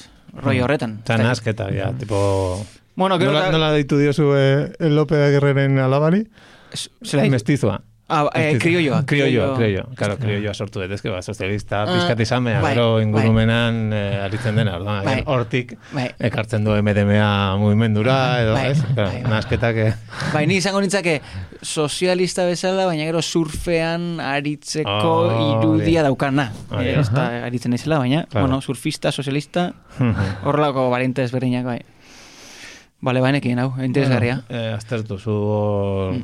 [0.42, 1.00] roi horretan.
[1.04, 2.64] Eta nasketa, ja, tipo...
[2.98, 6.24] Bueno, gero Nola, da- nola deitu diozu eh, Lope Aguirreren alabari?
[6.74, 7.32] Zela ditu?
[7.36, 7.76] Mestizoa.
[8.10, 8.62] Ah, eh, Mestizo.
[8.64, 9.02] kriolloa.
[9.04, 9.86] Kriolloa, kriolloa.
[9.94, 14.56] Claro, kriolloa sortu dut, ezke, ba, sozialista, Ah, pizkat izamea, bai, gero ingurumenan eh, aritzen
[14.56, 15.22] dena, orduan, Bai.
[15.26, 16.06] hortik Bai.
[16.18, 18.80] ekartzen du MDMA mugimendura, edo, Bai, ez?
[18.82, 19.22] bai, Claro, bai.
[19.28, 19.92] Nasketak, eh,
[20.32, 21.20] Bai, ni izango nintzake
[21.60, 26.04] sozialista bezala, baina gero surfean aritzeko Oh, irudia bien.
[26.04, 26.52] daukana.
[26.70, 27.00] Ah, Eh, bien.
[27.00, 28.46] ez da aritzen izela, baina, Claro.
[28.46, 29.74] bueno, surfista, sozialista,
[30.44, 31.80] horrelako variante ezberdinak, bai.
[33.00, 34.40] Bale, bainekin, hau, interesgarria.
[34.48, 36.14] Eh, aztertu zu hor,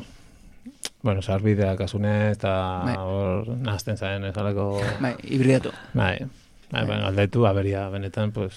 [1.02, 2.52] bueno, sarbidea kasune, eta.
[2.84, 2.94] Bai.
[2.98, 4.80] hor nazten zaren ezalako...
[5.00, 5.70] Bai, hibridatu.
[5.92, 6.18] Bai,
[6.72, 8.54] bai, bai, galdetu, aberia, benetan, pues,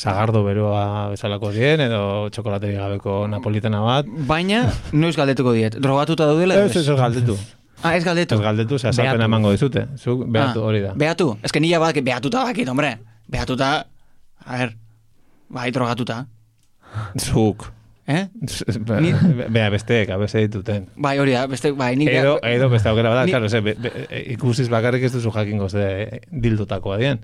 [0.00, 4.06] zagardo beroa bezalako dien, edo txokolateri gabeko napolitana bat.
[4.28, 4.62] Baina,
[4.92, 5.76] noiz galdetuko diet.
[5.76, 6.54] Drogatuta daudela?
[6.64, 7.36] Ez, ez, ez galdetu.
[7.82, 8.34] Ah, ez galdetu.
[8.34, 9.24] Ez galdetu, ze azalpena Behatu.
[9.30, 9.86] emango dizute.
[9.96, 10.92] Zuk behatu Ah, hori da.
[10.96, 11.38] Behatu.
[11.42, 12.98] Ez que nila badakit, behatuta bakit, hombre.
[13.28, 13.86] Behatuta,
[14.44, 14.74] a ver,
[15.48, 16.26] bai, drogatuta.
[17.18, 17.70] Zuk.
[18.10, 18.22] Eh?
[19.00, 19.12] Ni...
[19.54, 20.88] Bea, besteek, abese dituten.
[20.96, 22.08] Bai, hori da, beste, bai, ni...
[22.10, 23.92] Edo, edo beste aukera bada, Ni- claro, ze, be, be,
[24.34, 27.20] ikusiz bakarrik ez duzu jakingo ze dildotakoa dien.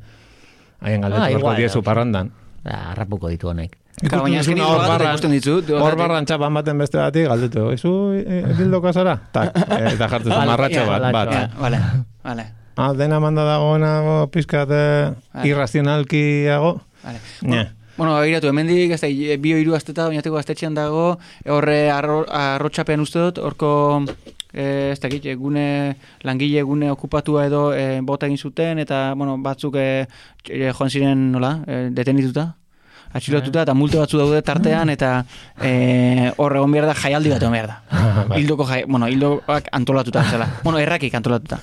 [0.84, 1.86] Haien galdetu ah, igual, diezu da.
[1.90, 2.30] parrandan.
[2.64, 3.74] Ah, Harrapuko ditu honek.
[4.02, 5.70] Claro, baina ez que ni Hor barran- ikusten ditut.
[5.70, 9.16] Hor horregatik- barran txapan baten beste bati, galdetu, izu e, dildoka zara?
[9.32, 11.32] Tak, e, eta jartu zu marratxo ja, bat, latxo bat.
[11.34, 11.80] Ja, vale,
[12.22, 15.48] vale, Ah, dena manda dagoena pizkat eh, Vale.
[15.48, 16.74] irrazionalkiago.
[17.06, 17.62] vale.
[17.96, 19.08] Bueno, begiratu, hemendik, ez da,
[19.40, 21.14] bio hiru asteta, bainateko gaztetxean dago,
[21.48, 23.70] horre arro, arrotxapean uste dut, horko,
[24.52, 29.78] e, ez dakit, gune, langile gune okupatua edo e, bota egin zuten, eta, bueno, batzuk
[29.80, 29.88] e,
[30.44, 32.50] joan ziren, nola, e, detenituta,
[33.16, 35.14] atxilotuta, eta multe batzu daude tartean, eta
[35.56, 37.78] e, hor egon behar da, jaialdi bat egon behar da.
[38.28, 38.42] Bai.
[38.42, 40.50] Hildoko jai, bueno, hildoak antolatuta bezala.
[40.66, 41.62] bueno, errakik antolatuta.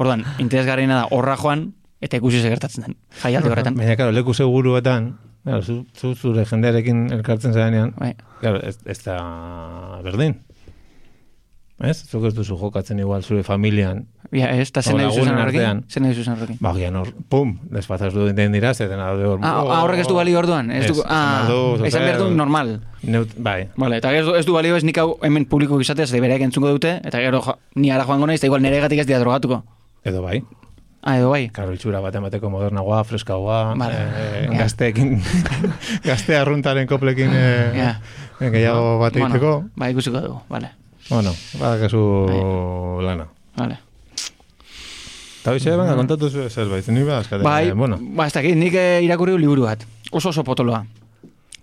[0.00, 2.98] Orduan, interesgarriena da, horra joan, eta ikusi ze gertatzen den.
[3.20, 3.76] Jaialdi horretan.
[3.76, 5.12] Baina, claro, leku seguruetan,
[5.44, 8.14] claro, zu, zu zure jendearekin elkartzen zarenean, Bai.
[8.40, 9.20] claro, ez, ez da
[10.04, 10.40] berdin.
[11.84, 12.04] Ez?
[12.06, 14.04] Zuk ez duzu jokatzen igual zure familian.
[14.30, 15.80] Ja, ez, eta zen zuzen lagunen horrekin?
[15.90, 16.58] Zen nahi zuzen horrekin?
[16.62, 19.42] Ba, gian hor, pum, despazaz du den dira, zeten daude hor.
[19.42, 20.70] Ah, ah, horrek ez du balio orduan?
[20.70, 21.50] Ez du, Ez, ah,
[21.84, 22.76] esan behar du, du normal.
[23.02, 26.12] Neut, bai, Vale, eta ez du, ez du balio ez nik hau hemen publiko izateaz,
[26.14, 27.42] de bereak entzungo dute, eta gero
[27.74, 29.64] ni ara joango naiz, eta igual neregatik ez dira drogatuko.
[30.04, 30.44] edo bai.
[31.06, 31.50] Ah, edo bai.
[31.52, 33.94] Karo, itxura bat emateko modernagoa, freskagoa, Vale.
[33.94, 34.58] eh, Ja.
[34.62, 35.18] gazteekin,
[36.08, 37.90] gazte arruntaren koplekin eh, Ja.
[38.40, 39.50] gehiago bat egiteko.
[39.60, 40.70] Bueno, bai, ikusiko dugu, vale.
[41.10, 42.00] Bueno, badakazu
[42.30, 43.04] Bai.
[43.04, 43.26] lana.
[43.56, 43.76] Vale.
[45.42, 47.44] Eta hoxe, venga, kontatu zu zerbait, ni badazkaten.
[47.44, 49.84] Bai, eh, bueno, ba, ez dakit, nik eh, irakurri liburu bat.
[50.10, 50.86] Oso oso potoloa.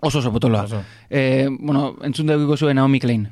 [0.02, 0.64] Oso oso potoloa.
[0.70, 0.84] Oso.
[1.10, 3.28] Eh, bueno, entzun dugiko zuen Naomi Klein.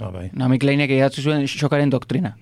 [0.00, 2.36] ah, bai, Naomi Kleinek idatzu zuen xokaren doktrina.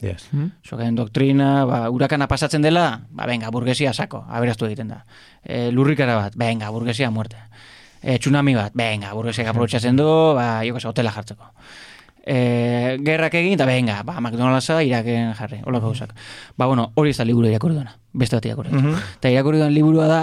[0.00, 0.28] Yes.
[0.66, 5.04] Xokaren doktrina, ba, urakana pasatzen dela, ba, venga, burgesia sako, aberaztu egiten da.
[5.44, 7.38] E, lurrikara bat, venga, burgesia muerte.
[8.02, 11.52] E, tsunami bat, venga, burgesiak aprobetxatzen du, ba, jo, que se, hotela jartzeko.
[12.20, 16.14] E, gerrak egin, eta venga, ba, McDonald'sa iraken jarri, holako gauzak.
[16.56, 18.72] Ba, bueno, hori ez da liburu irakurri duena, beste bat irakurri.
[18.72, 19.08] Mhm.
[19.20, 20.20] Eta irakurri duen liburua da,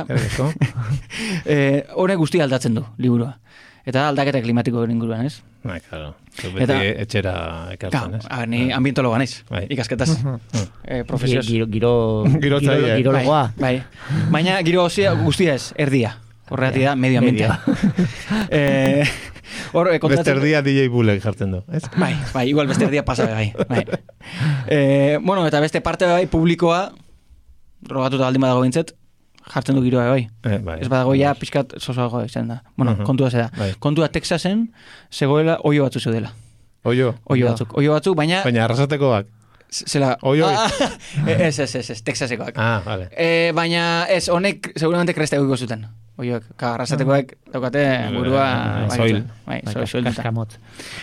[1.45, 3.35] e, honek guztia aldatzen du, liburua.
[3.87, 5.37] Eta da aldaketa klimatiko inguruan, ez?
[5.63, 6.09] Bai, claro.
[6.41, 7.33] Beti Eta- etxera
[7.71, 8.25] ekartzen, Claro, ez?
[8.29, 9.61] a ber, ni ambientologa naiz, Bai.
[9.71, 10.09] ikasketaz.
[10.83, 11.45] eh, profesioz.
[11.47, 11.93] Giro, giro,
[12.41, 13.53] giro, girologoa.
[13.57, 14.27] Bai, bai.
[14.31, 16.17] Baina giro guztia, guztia ez, erdia.
[16.49, 17.59] Horregatik da, medio ambientea.
[18.49, 19.07] eh,
[19.71, 20.35] hor, eh, Beste kontatzen...
[20.37, 21.83] erdia DJ Bulek jartzen du, ez?
[21.97, 23.85] Bai, bai, igual beste erdia pasa bai, bai.
[24.67, 26.91] Eh, bueno, eta beste parte bai, publikoa,
[27.87, 28.95] drogatuta baldin badago bintzet,
[29.53, 30.27] jartzen du giroa bai.
[30.43, 30.79] Eh, bai.
[30.81, 32.61] Ez badago ja pixkat sosoago izan da.
[32.75, 33.03] Bueno, Mhm.
[33.03, 33.49] kontua ze da.
[33.57, 33.73] Bai.
[33.79, 34.71] Kontua Texasen,
[35.11, 36.31] zegoela oio batzu zeudela.
[36.83, 37.15] Oio.
[37.25, 37.51] Oio Ja.
[37.51, 37.77] batzuk.
[37.77, 38.43] Oio batzuk, baina...
[38.43, 39.27] Baina arrasatekoak.
[39.69, 40.17] Zela...
[40.21, 40.53] Oioi.
[40.55, 40.71] Ah,
[41.27, 42.53] ez, ez, ez, ez, Texasekoak.
[42.55, 43.09] Ah, vale.
[43.17, 45.85] E, baina ez, honek seguramente kresta egiko zuten.
[46.17, 47.81] Oioek, ka, arrasatekoak daukate
[48.15, 48.45] burua...
[48.47, 49.19] Eh, bai, soil.
[49.45, 50.15] Bai, Bai, soil, kas- soil duta.
[50.15, 50.55] kaskamotz.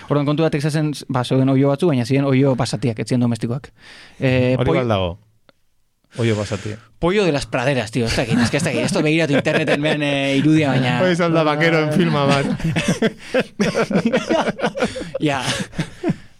[0.08, 3.68] Orduan kontua Texasen, ba, zeuden oio batzu, baina ziren oio basatiak, etzien domestikoak.
[4.18, 5.18] E, Hori poi- baldago.
[6.18, 6.74] Oio basati.
[6.98, 10.02] pollo de las praderas, tío, ez dakit, ez que ez dakit, esto begiratu interneten ben
[10.02, 11.00] e, irudia, baina...
[11.02, 12.46] Hoi izan da bakeroen filma bat.
[15.20, 15.42] Ja,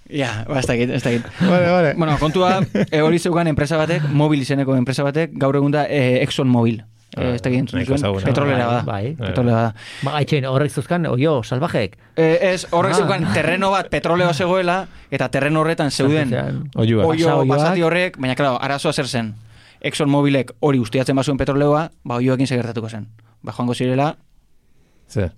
[0.08, 1.22] ja, ba, ez dakit, ez dakit.
[1.40, 1.94] vale, vale.
[1.96, 2.60] Bueno, kontua,
[2.90, 6.80] e, hori zeukan enpresa batek, mobil izeneko enpresa batek, gaur egun da e, Exxon Mobil.
[7.14, 8.24] E, ez dakit entzun nahiko zuen, ezaguna.
[8.26, 8.82] petrolera Bai, bada.
[8.88, 9.28] bai.
[9.28, 9.74] Petrolera bada.
[10.02, 11.96] Ba, haitxen, horrek zuzkan, oio, salvajek.
[12.16, 13.02] E, ez, horrek Ah.
[13.04, 16.32] zeukan terreno bat petroleo zegoela, eta terreno horretan zeuden
[16.74, 17.46] oio Pasa oioak.
[17.48, 19.34] basati horrek, baina, claro, arazoa zer zen.
[19.84, 23.08] Exxon Mobilek hori ustiatzen bazuen petroleoa, ba, oioekin segertatuko zen.
[23.44, 24.14] Ba, joango zirela,
[25.08, 25.32] Zer,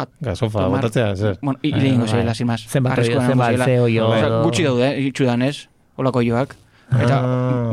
[0.00, 1.38] at, gasofa, tomar- botatzea, zer.
[1.42, 2.08] Bueno, hile ingo Bai.
[2.08, 2.64] zirela, sin más.
[2.66, 6.56] Zenbat Arriskoa oio- zenbat ze oio gutxi daude, eh, itxudan ez, holako oioak.
[6.94, 7.18] Eta,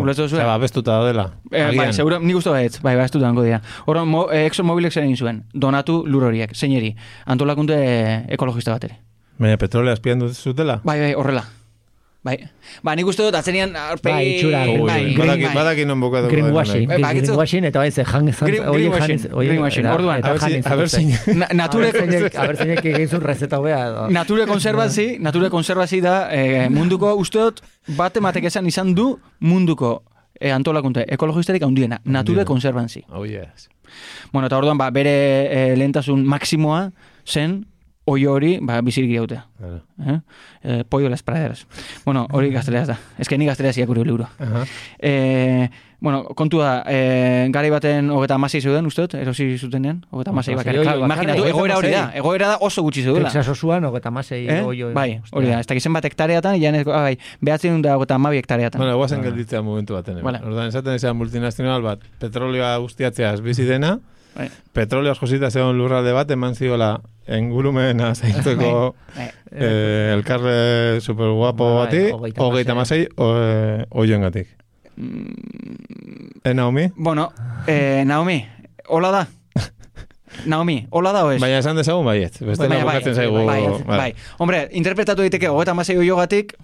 [0.01, 0.35] ulertu duzu?
[0.37, 1.25] Zer, babestuta daudela.
[1.51, 3.61] Eh, bai, seguro, nik uste baiet, bai, bai, dut dango dira.
[3.85, 6.95] Horren, mo, eh, Exxon Mobilek zer egin zuen, donatu lur horiek, zeineri,
[7.25, 8.95] antolakunde ekologista bateri.
[9.37, 10.81] Baina petrolea azpian dut zutela?
[10.83, 11.43] Bai, bai, horrela.
[12.23, 12.35] Bai.
[12.85, 14.13] Ba, nik uste dut, atzenian, aurpegi...
[14.13, 16.27] Bai, itxura, bai, badaki, badaki non bukatu.
[16.29, 20.19] Greenwashing, Bai, greenwashing, eta bai, ze Green- oie jan greenwashing, orduan.
[20.19, 23.07] eta A ver si- ez- a ver si- Na, nature, Zeinek- A ber, zeinek egin
[23.09, 24.07] zuen rezeta hobea.
[24.11, 27.63] nature konservazi, nature konservazi da eh, munduko usteot
[27.97, 30.03] bat ematek esan izan du munduko
[30.39, 33.03] eh, antolakunte ekologistarik handiena, nature konservanzi.
[33.09, 33.67] Oh, yes.
[34.31, 35.09] Bueno, eta orduan, ba, bere
[35.49, 36.91] eh, lehentasun maksimoa
[37.25, 37.65] zen
[38.05, 39.11] oio hori, ba, bizirik.
[39.57, 39.81] Claro.
[40.05, 40.19] Eh?
[40.63, 41.67] Eh, pollo las praderas.
[42.05, 42.97] Bueno, hori gazteleaz da.
[43.17, 44.25] Ez que ni gazteleaz irakurri liburu.
[44.39, 44.65] Aha.
[44.99, 45.69] Eh,
[46.01, 50.81] bueno, kontua da, eh, gari baten hogeta amasei zeuden, usteot, erosi zutenean, hogeta amasei bakarrik.
[50.81, 53.29] Claro, Imaginatu, egoera hori da, egoera da oso gutxi zeudela.
[53.29, 54.63] Texas osoan, hogeta amasei Eh?
[54.65, 54.89] oio.
[54.97, 58.81] Bai, hori da, ez dakizen bat hektareatan, ja, ah, bai, behatzen da hogeta amabi hektareatan.
[58.81, 60.23] Bueno, guazen gelditzea momentu baten.
[60.25, 60.41] Vale.
[60.43, 63.99] Ordan esaten izan multinazional bat, petrolioa guztiatzeaz bizi dena,
[64.35, 64.47] Bai.
[64.73, 69.27] petrolioa josita zegoen lurralde bat, eman ziola engurumena zaintzeko Bai.
[69.51, 74.47] eh, elkarre super guapo Bai, bati, hogeita hogeita masei, oioen gatik.
[76.43, 76.91] Eh, Naomi?
[76.95, 77.31] Bueno,
[77.67, 78.45] eh, Naomi,
[78.87, 79.27] hola da.
[80.45, 81.41] Naomi, hola da o ez?
[81.41, 82.39] Baina esan dezagun baiet.
[82.39, 83.43] Beste Baina, bai, bukatzen zaigu.
[83.45, 84.13] bai, bai.
[84.39, 86.55] Hombre, interpretatu daiteke hogeta amasei oiogatik,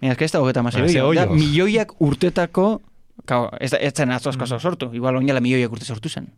[0.00, 1.38] baina ez da hogeta amasei Baina, ze oio, da oio?
[1.38, 2.80] milioiak urtetako,
[3.26, 6.28] kao, ez, ez zen asko sortu, igual oinala milioiak urte sortu zen.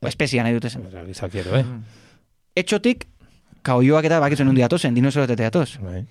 [0.00, 0.86] O espezia nahi dute zen.
[0.90, 1.64] Era Gizakiero, eh?
[2.56, 3.04] Etxotik,
[3.62, 5.78] kao oioak eta bakitzen hundi atozen, dinosaurotetea atoz.
[5.84, 6.06] Bai.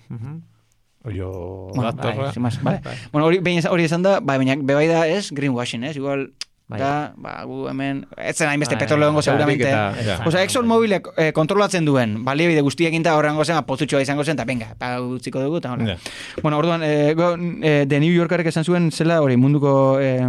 [1.04, 1.30] Oio
[1.74, 2.30] Bueno, datorra.
[2.36, 2.80] bai, vale.
[3.12, 5.96] Bueno, hori, hori esan da, bai, baina bebai da ez, greenwashing, ez?
[5.96, 6.28] Igual,
[6.70, 6.78] Bai.
[6.78, 9.66] da, ba, gu hemen, ez zen hainbeste Bai, petroleo seguramente.
[9.68, 10.22] eta-.
[10.26, 14.46] Osa, Exxon Mobilek eh, kontrolatzen duen, baliabide guztiekin eta horrengo zen, pozutxoa izango zen, eta
[14.46, 15.96] venga, pa utziko dugu, eta hola.
[16.42, 20.22] Bueno, orduan, eh, go, eh, The New Yorkerek esan zuen zela hori munduko eh,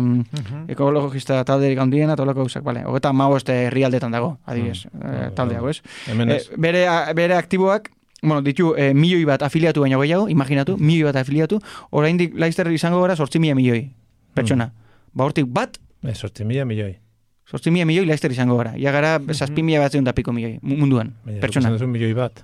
[0.67, 2.83] ekologista talderik handiena, eta holako gauzak, bale.
[2.89, 5.81] Hogeta magost herrialdetan dago, adibidez, eh, talde hau, ez?
[6.09, 6.85] Eh, bere,
[7.15, 11.59] bere aktiboak, bueno, ditu, eh, milioi bat afiliatu baino gehiago, imaginatu, milioi bat afiliatu,
[11.91, 13.91] oraindik laizter izango gara sortzi mila milioi
[14.33, 14.71] pertsona.
[15.13, 16.97] Ba, hortik bat, Eh, sortzi mila milioi.
[17.45, 18.73] sortzi mila milioi laizter izango gara.
[18.77, 21.69] Ja gara, zazpi mila batzen da piko milioi, mu- munduan, Baina, pertsona.
[21.69, 22.43] duzu milioi bat.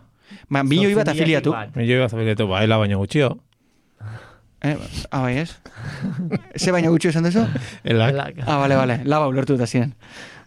[0.50, 1.52] Ba, milioi bat afiliatu.
[1.52, 1.76] bat.
[1.76, 3.38] Milioi bat afiliatu, baila baina gutxio.
[4.62, 4.76] Eh,
[5.12, 5.52] ah, bai, ez?
[6.58, 7.46] Ze baina gutxi esan duzu?
[7.84, 8.16] Elak.
[8.46, 9.94] Ah, bale, bale, laba ulertu eta ziren.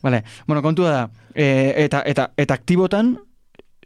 [0.03, 3.19] Bale, bueno, kontua da, eh, eta, eta, eta aktibotan,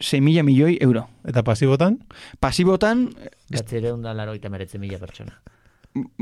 [0.00, 1.06] 6 mila milioi euro.
[1.24, 2.00] Eta pasibotan?
[2.40, 3.10] Pasibotan,
[3.50, 5.38] Batzireun da laro eta meretze mila pertsona.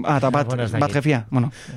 [0.04, 1.50] ah, eta bat, Bueno, bat jefia, bueno.
[1.54, 1.72] Ez-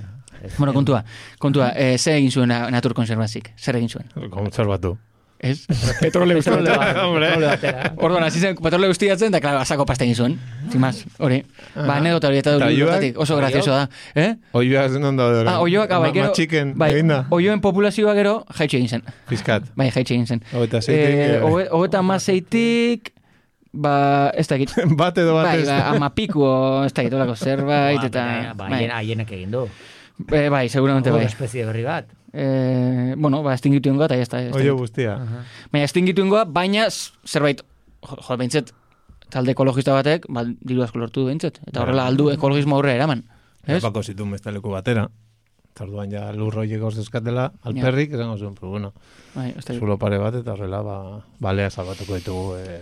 [0.58, 1.04] Bueno, kontua,
[1.40, 3.52] kontua, eh, zer egin zuen na- natur konservazik?
[3.58, 4.06] Zer egin zuen?
[4.30, 4.98] Kontserbatu.
[5.40, 5.66] Ez?
[6.00, 6.78] Petrole Petrole guztiatzen.
[6.80, 7.28] bat, Hombre.
[7.28, 7.90] petrole batera.
[7.98, 10.38] Orduan, hasi zen petrole guztiatzen, eta, klaro, asako pasta egin zuen.
[10.72, 11.42] Sin más, hori.
[11.76, 13.90] Ba, anedota hori eta dut oso grazioso da.
[14.16, 14.30] Eh?
[14.54, 15.44] Oioa zen ondo da.
[15.56, 17.26] Ah, oioak, ah, bai, gero, Matxiken, bai, eginda.
[17.36, 19.04] oioen populazioa gero, jaitxe egin zen.
[19.28, 19.68] Fiskat.
[19.76, 20.42] Bai, jaitxe egin zen.
[20.54, 21.04] Hogeita zeitik.
[21.04, 23.12] Eh, eh, hoge- Hogeta amaseitik,
[23.74, 24.72] ba, ez dakit.
[25.04, 25.68] Bat edo bat Bai, ez.
[25.68, 26.48] ba, amapiku,
[26.88, 28.26] ez dakit, olako zerbait, Ba, eta...
[28.56, 28.72] ba, bai.
[28.80, 29.68] haien- haienek egin du.
[30.32, 31.26] Eh, bai, seguramente bai.
[31.26, 32.08] espezie berri bat.
[32.34, 34.40] Eh, bueno, ba, estingitu ingoa, eta ya está.
[34.56, 35.18] Oio guztia.
[35.72, 37.62] Baina estingitu ingoa, baina zerbait,
[38.02, 38.74] jo, jo behintzet,
[39.30, 41.62] talde ekologista batek, ba, diru asko lortu du behintzet.
[41.68, 43.24] Eta horrela aldu ekologismo aurre eraman.
[43.66, 43.82] Ez?
[43.84, 45.08] Bako zituen besteleku batera.
[45.76, 48.94] Eta orduan ja lurroiek eskatela alperrik, esango zuen, pero bueno,
[49.34, 51.00] Bai, zulo pare bat, eta horrela, ba,
[51.40, 52.82] balea salbatuko ditugu, eh,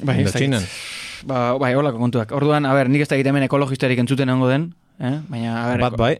[0.00, 0.18] Bai.
[0.20, 0.64] Indotxinan.
[1.28, 2.32] Ba, bai, holako kontuak.
[2.32, 5.18] Orduan, a ber, nik ez dakit hemen ekologistarik entzuten egongo den, eh?
[5.28, 5.84] Baina, a ber...
[5.84, 6.14] Bat bai,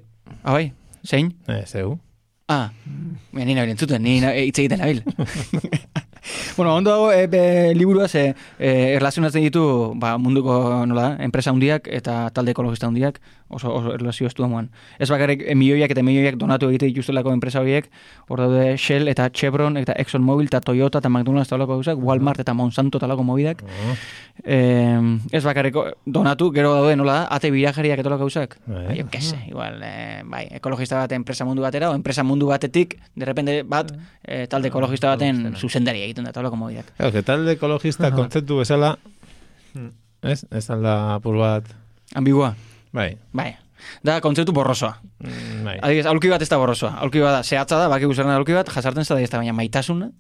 [0.44, 0.72] Ah, bai?
[1.06, 1.32] Zein?
[1.48, 1.98] eh, zeu.
[2.48, 2.70] Ah,
[3.32, 5.02] baina ni nabil entzuten, ni na- hitz egiten nabil.
[6.56, 11.88] bueno, ondo dago, e, be, liburua ze e, erlazionatzen ditu ba, munduko nola, enpresa handiak
[11.90, 13.20] eta talde ekologista handiak
[13.52, 14.70] oso, oso erlazio estu amuan.
[14.98, 17.88] Ez bakarrik e, milioiak eta milioiak donatu egite dituztelako enpresa horiek,
[18.28, 22.00] hor daude Shell eta Chevron eta Exxon Mobil eta Toyota eta McDonald's eta olako gauzak,
[22.00, 23.62] Walmart eta Monsanto eta olako mobidak.
[23.62, 23.96] Oh,
[24.44, 25.76] Eh, ez bakarrik
[26.08, 28.56] donatu, gero daude nola da, ate birajariak eta olako gauzak.
[28.66, 28.86] Bai.
[28.86, 32.96] Bai, jo, kese, igual, eh, bai, ekologista bat enpresa mundu batera, o enpresa mundu batetik,
[33.14, 33.92] de repente bat,
[34.24, 36.90] eh, talde ekologista baten zuzendari egiten da, eta olako mobidak.
[37.12, 38.96] Que talde ekologista kontzeptu bezala,
[40.22, 40.46] ez?
[40.50, 41.68] Ez alda apur bat,
[42.14, 42.54] Ambigua,
[42.92, 43.50] bai, bai.
[44.06, 44.96] Da, kontzeptu borrosoa.
[45.20, 45.78] mm, bai.
[45.82, 46.92] Adibidez, aulki bat ez da borrosoa.
[47.02, 50.10] Aulki bat da, zehatza da, baki guzerna aulki bat, jasartzen zada ez da, baina maitasuna,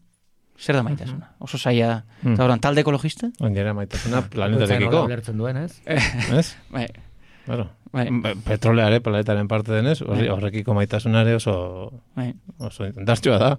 [0.58, 1.28] zer da maitasuna?
[1.38, 2.00] Oso zaila da.
[2.22, 2.34] Mm.
[2.34, 3.30] Eta talde ekologista?
[3.40, 5.78] Oinera maitasuna nola ulertzen duen, ez?
[6.38, 6.56] ez?
[6.74, 6.88] Bai.
[7.46, 7.68] Claro.
[7.92, 8.06] Bai.
[8.46, 11.54] Petroleare planetaren parte denez, horri, horrekiko maitasunare oso,
[12.16, 12.30] Bai.
[12.58, 13.50] oso indartsua da.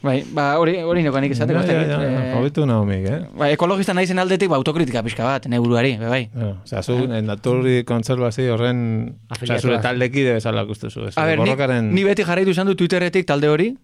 [0.00, 1.60] Bai, ba, hori, hori nekoan ikizateko.
[1.68, 3.18] Ja, ja, ja, hobetu Naomik, eh?
[3.36, 6.22] Ba, ekologista naizen aldetik, ba, autokritika pixka bat, ne buruari, be bai.
[6.32, 8.80] Bueno, Osea, zu, eh, naturri kontserbazio horren,
[9.28, 9.60] osea, Afiliatuak.
[9.66, 11.10] zure taldekide bezala ikustuzu.
[11.10, 11.14] ez?
[11.20, 11.92] A ber, ni, Borrokaren...
[11.94, 13.74] ni beti jarraitu izan du Twitterretik talde hori,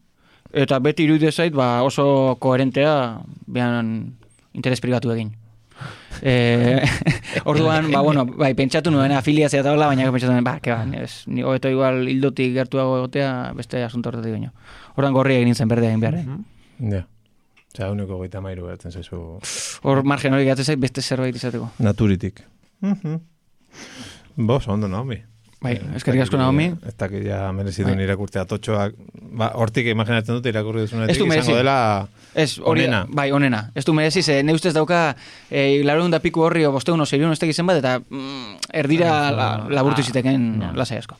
[0.56, 2.94] eta beti iruditu zait, ba, oso koherentea,
[3.46, 3.92] behan
[4.56, 5.34] interes pribatu egin.
[6.22, 6.80] E,
[7.50, 10.84] orduan, ba, bueno, bai, pentsatu nuen afiliazia eta hola, baina pentsatu nuen, ba, ke ba,
[11.02, 14.52] ez, ni hobeto igual hildotik gertuago egotea, beste asunto horretik baino.
[14.96, 16.14] Orduan gorri egin zen berdea egin behar.
[16.22, 16.26] eh?
[16.92, 17.02] Ja.
[17.76, 19.18] Osea, uniko goita mairu gertzen zaizu
[19.84, 21.70] Hor margen hori gatzen zait beste zerbait izateko.
[21.78, 22.40] naturitik.
[22.80, 23.18] Mhm.
[24.36, 25.18] Bos, ondo Naomi.
[25.64, 26.66] Bai, eskerrik asko Naomi.
[26.86, 28.96] Ez dakit ja merezi duen irakurtzea totxoak.
[29.36, 31.78] Ba, hortik imaginatzen dut irakurri duzunetik izango dela...
[32.36, 33.06] Ez, hori, Onena.
[33.08, 33.62] bai, onena.
[33.74, 35.14] Ez du merezi, ze ne ustez dauka
[35.48, 39.14] e, laurehun da piku horri o bosteun o zeireun ez izen bat, eta mm, erdira
[39.32, 40.72] la, laburtu ziteken ja.
[40.76, 41.16] lasai asko.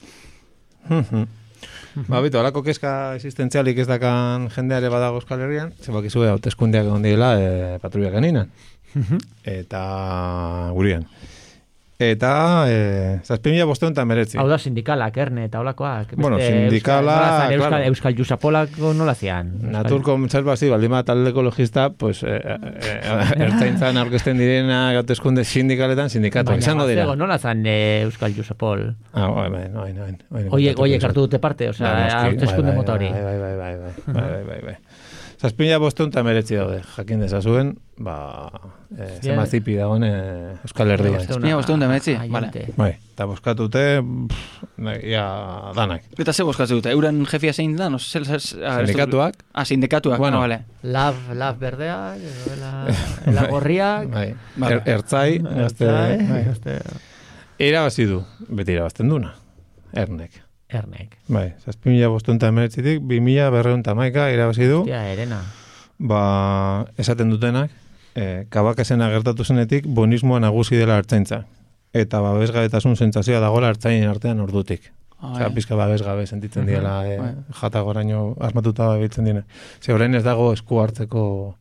[2.11, 7.09] Ba, bitu, alako kezka existentzialik ez dakan jendeare badago Euskal Herrian, ze bakizue hauteskundeak egon
[7.09, 8.53] direla e, patruliak aninan.
[9.57, 9.81] Eta
[10.77, 11.09] gurian.
[11.99, 14.37] Eta, e, zazpi mila bosteun eta meretzi.
[14.37, 16.11] Hau da sindikalak, erne eta holakoak.
[16.21, 17.15] Bueno, sindikala...
[17.17, 17.89] Euskal, Euskal, claro.
[17.89, 19.55] Euskal Jusapolako nola zian.
[19.73, 22.99] Natur konservazi, baldima talde ekologista, pues, e, e,
[23.47, 27.07] ertzaintzan aurkezten direna gatezkunde sindikaletan sindikatuak izango dira.
[27.09, 28.91] Baina, nola zan e, Euskal Jusapol?
[29.15, 30.21] Ah, oain, oain, oain.
[30.29, 33.09] Bai, oiek hartu dute parte, osea, aurkezkunde bai, bai, mota hori.
[33.09, 34.79] Bai, bai, bai, bai, bai, bai, bai, bai.
[35.47, 37.69] Zazpila bosteun eta meretzi daude, jakin dezazuen,
[38.03, 38.15] ba,
[38.99, 41.21] eh, zema zipi dagoen eh, Euskal Herrian.
[41.43, 42.49] Mila bostehun eta hemeretzi, vale.
[42.51, 42.73] jente.
[42.75, 43.83] Bai, eta boskatute,
[45.07, 45.27] ia,
[45.77, 46.09] danak.
[46.19, 47.87] Eta ze boskatzen dute, euren jefia zein da?
[47.93, 50.39] No, zel, zel, ah, Sindikatuak, Ah, sindikatuak, Bueno.
[50.41, 50.57] bueno.
[50.57, 50.93] vale.
[50.93, 52.17] Lav, lav berdea,
[52.63, 52.73] la,
[53.33, 54.75] la gorriak, bai, Vale.
[54.81, 56.43] er, ertzai, gazte, Bai, bai.
[56.51, 56.81] gazte-
[57.59, 59.35] irabazi du, beti irabazten duna,
[59.93, 60.43] ernek.
[60.69, 61.17] Ernek.
[61.29, 65.41] Bai, zazpimila bosteun eta meretzitik, bimila berreun eta maika irabazi du, Hostia, erena.
[65.99, 67.71] ba, esaten dutenak,
[68.15, 71.45] e, kabakasena gertatu zenetik, bonismoa nagusi dela hartzaintza.
[71.97, 74.91] Eta babesgabetasun sentsazioa dagoela hartzainen artean ordutik.
[75.19, 75.55] Ah, Osea, bai.
[75.55, 77.31] pizka babesgabe sentitzen diela e, Bai.
[77.61, 79.45] jata goraino asmatuta babiltzen dira.
[79.81, 81.57] Ze orain ez dago esku hartzeko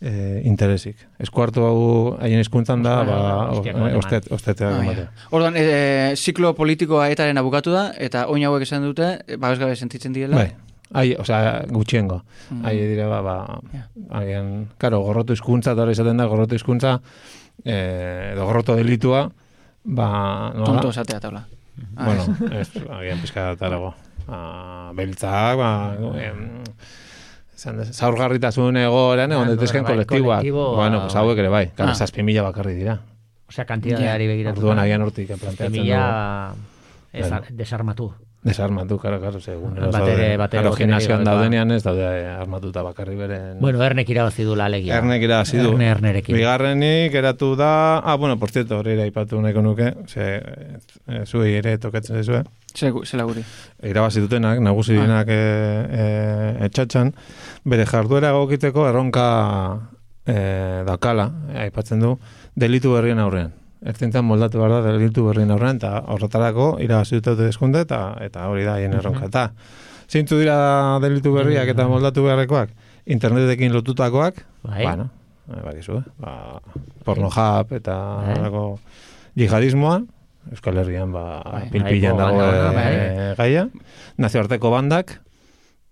[0.00, 0.96] e, interesik.
[1.18, 3.16] Esku hartu hau haien hizkuntzan da, ba,
[3.50, 3.96] hostiak o- ematen.
[3.98, 5.04] ostet, osteteak Ah, ematea.
[5.04, 5.28] ja.
[5.30, 10.12] Orduan, e, ziklo politikoa etaren abukatu da, eta oin hauek esan dute, e, babesgabe sentitzen
[10.12, 10.36] direla.
[10.36, 10.52] Bai.
[10.92, 12.20] Ai, osea, gutxiengo.
[12.50, 12.64] Mm.
[12.64, 13.88] Ai dira ba, ba Ja.
[14.20, 17.00] agian, karo, gorrotu hizkuntza eta hori izaten da, gorrotu hizkuntza
[17.64, 19.30] eh, edo gorroto delitua,
[19.84, 20.64] ba, nola?
[20.66, 21.46] Tonto esatea taula.
[21.96, 23.94] Ah, Bueno, ez, agian pizka datarago.
[24.28, 26.76] Ba, beltzak, ba, em, dez,
[27.56, 30.38] zaurgarritasun egoeran egon Ah, daitezken bai, kolektiboak.
[30.40, 31.66] kolektibo, bueno, pues hauek ere bai.
[31.74, 31.94] Claro, Ah.
[31.94, 33.00] zazpi mila bakarri dira.
[33.48, 34.58] Osea, kantidadeari begiratu.
[34.60, 35.80] Orduan agian hortik planteatzen du.
[35.82, 36.54] Mila
[37.12, 37.44] ez, Bueno.
[37.50, 38.12] desarmatu.
[38.46, 39.74] Desarmatu, karo, karo, segun.
[39.74, 43.58] Batere- batere Karo, gimnasioan daudenean ez daude eh, armatuta bakarri beren...
[43.60, 44.98] Bueno, ernek irabazi du la alegia.
[45.00, 45.72] Ernek irabazi du.
[45.74, 46.36] Erne ernerekin.
[46.36, 47.98] Bigarrenik eratu da...
[47.98, 50.28] Ah, bueno, por cierto, hori ere aipatu nahiko nuke, ze,
[51.08, 52.44] e, zuei ere tokatzen zaizue.
[52.76, 53.42] Ze- Zela guri.
[53.82, 55.02] Irabazi dutenak, nagusi Ah.
[55.02, 55.42] dinak e,
[55.90, 57.12] e, etxatxan,
[57.64, 59.26] bere jarduera egokitzeko erronka
[60.26, 60.38] e,
[60.86, 62.16] dakala, e, aipatzen du,
[62.54, 63.52] delitu berrien aurrean.
[63.84, 68.64] Ertzintzen moldatu behar da delitu berrien aurrean, eta horretarako irabazi dute deskunde, eta, eta hori
[68.64, 69.28] da haien erronka.
[69.28, 69.50] Eta,
[70.08, 70.56] zeintzu dira
[71.02, 72.72] delitu berriak eta moldatu beharrekoak?
[73.06, 74.82] Internetekin lotutakoak, Bai.
[74.82, 75.10] bueno,
[75.52, 76.04] eh, bakizu, eh?
[76.22, 76.60] ba,
[77.04, 78.32] pornohub eta Bai.
[78.32, 78.64] horrelako
[79.36, 80.00] jihadismoa,
[80.50, 81.68] Euskal Herrian ba, Bai.
[81.70, 83.36] pilpilan Bai, dago banda, eh, bai.
[83.36, 83.68] gaia.
[84.16, 85.20] Nazioarteko bandak,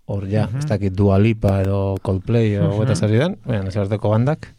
[0.07, 4.53] hor ja, ez dakit Dua Lipa edo Coldplay edo uh zari den, baina nazioarteko bandak.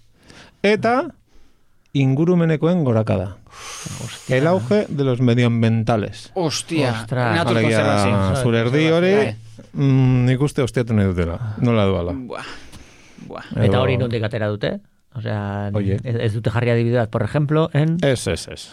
[0.64, 1.10] Eta
[1.96, 3.38] ingurumenekoen gorakada.
[4.28, 6.32] El auge de los medioambientales.
[6.36, 7.36] Ostia, Ostras.
[7.36, 9.14] natur Alegia, zure erdi hori,
[9.74, 11.40] mm, nik uste ostiatu nahi dutela.
[11.64, 12.12] Nola duala.
[12.16, 12.46] Buah.
[13.30, 13.46] Buah.
[13.64, 14.80] Eta hori nondik atera dute?
[15.16, 15.96] Osea, Oie.
[16.04, 18.64] ez, ez dute jarri adibide bat, por ejemplo, en Ez, ez, ez.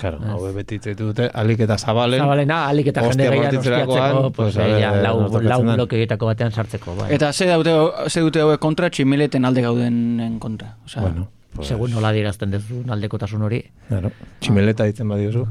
[0.00, 2.18] Claro, hau beti ditu dute, alik eta zabalen.
[2.18, 6.26] Zabalena, alik eta jende Ostia gehiago bortitzerakoan, ostiatzeko, pues, pues, eh, ja, lau, lau blokeetako
[6.32, 7.06] batean sartzeko, bai.
[7.14, 7.76] Eta ze dute,
[8.10, 10.74] ze dute hauek kontra, tximileten alde gaudenen kontra.
[10.84, 13.62] Osea, Bueno, pues, Segun nola dirazten dezun aldekotasun hori.
[13.88, 15.46] Claro, tximeleta ditzen badiozu.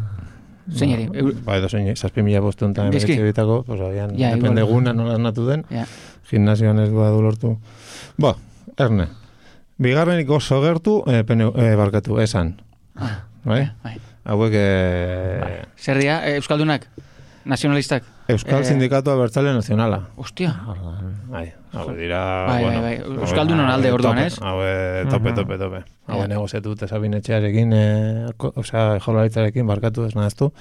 [0.72, 1.10] zeinari.
[1.14, 4.94] eu- Ba, edo zein, zazpi mila bostun eta emeretzi bitako, pues, agian, Ja, depende eguna
[4.94, 5.86] nola esnatu den, Ja.
[6.30, 7.58] gimnasioan ez du lortu.
[8.18, 8.36] Ba,
[8.78, 9.08] erne,
[9.78, 12.62] bigarrenik oso gertu, eh, pene, eh, barkatu, esan.
[12.96, 13.72] Ah, Bai?
[13.84, 13.98] bai.
[14.24, 16.88] Hauek, eh, Zer dira, eh, Euskaldunak?
[17.44, 18.04] Nazionalistak?
[18.32, 20.10] Euskal Eh, Sindikatu Abertzale Nazionala.
[20.18, 20.52] Ostia.
[21.30, 22.82] Bai, hau dira, Bai, bueno.
[22.82, 23.18] bai, bai.
[23.22, 24.38] Euskaldunon alde hau- orduan, tope, ez?
[24.42, 25.84] Hau, eh, tope, tope, tope.
[26.08, 26.28] Hau, Ja.
[26.28, 30.52] negoziatu dute Sabin Etxearekin, eh, osea, jolaritzarekin barkatu ez nahaztu.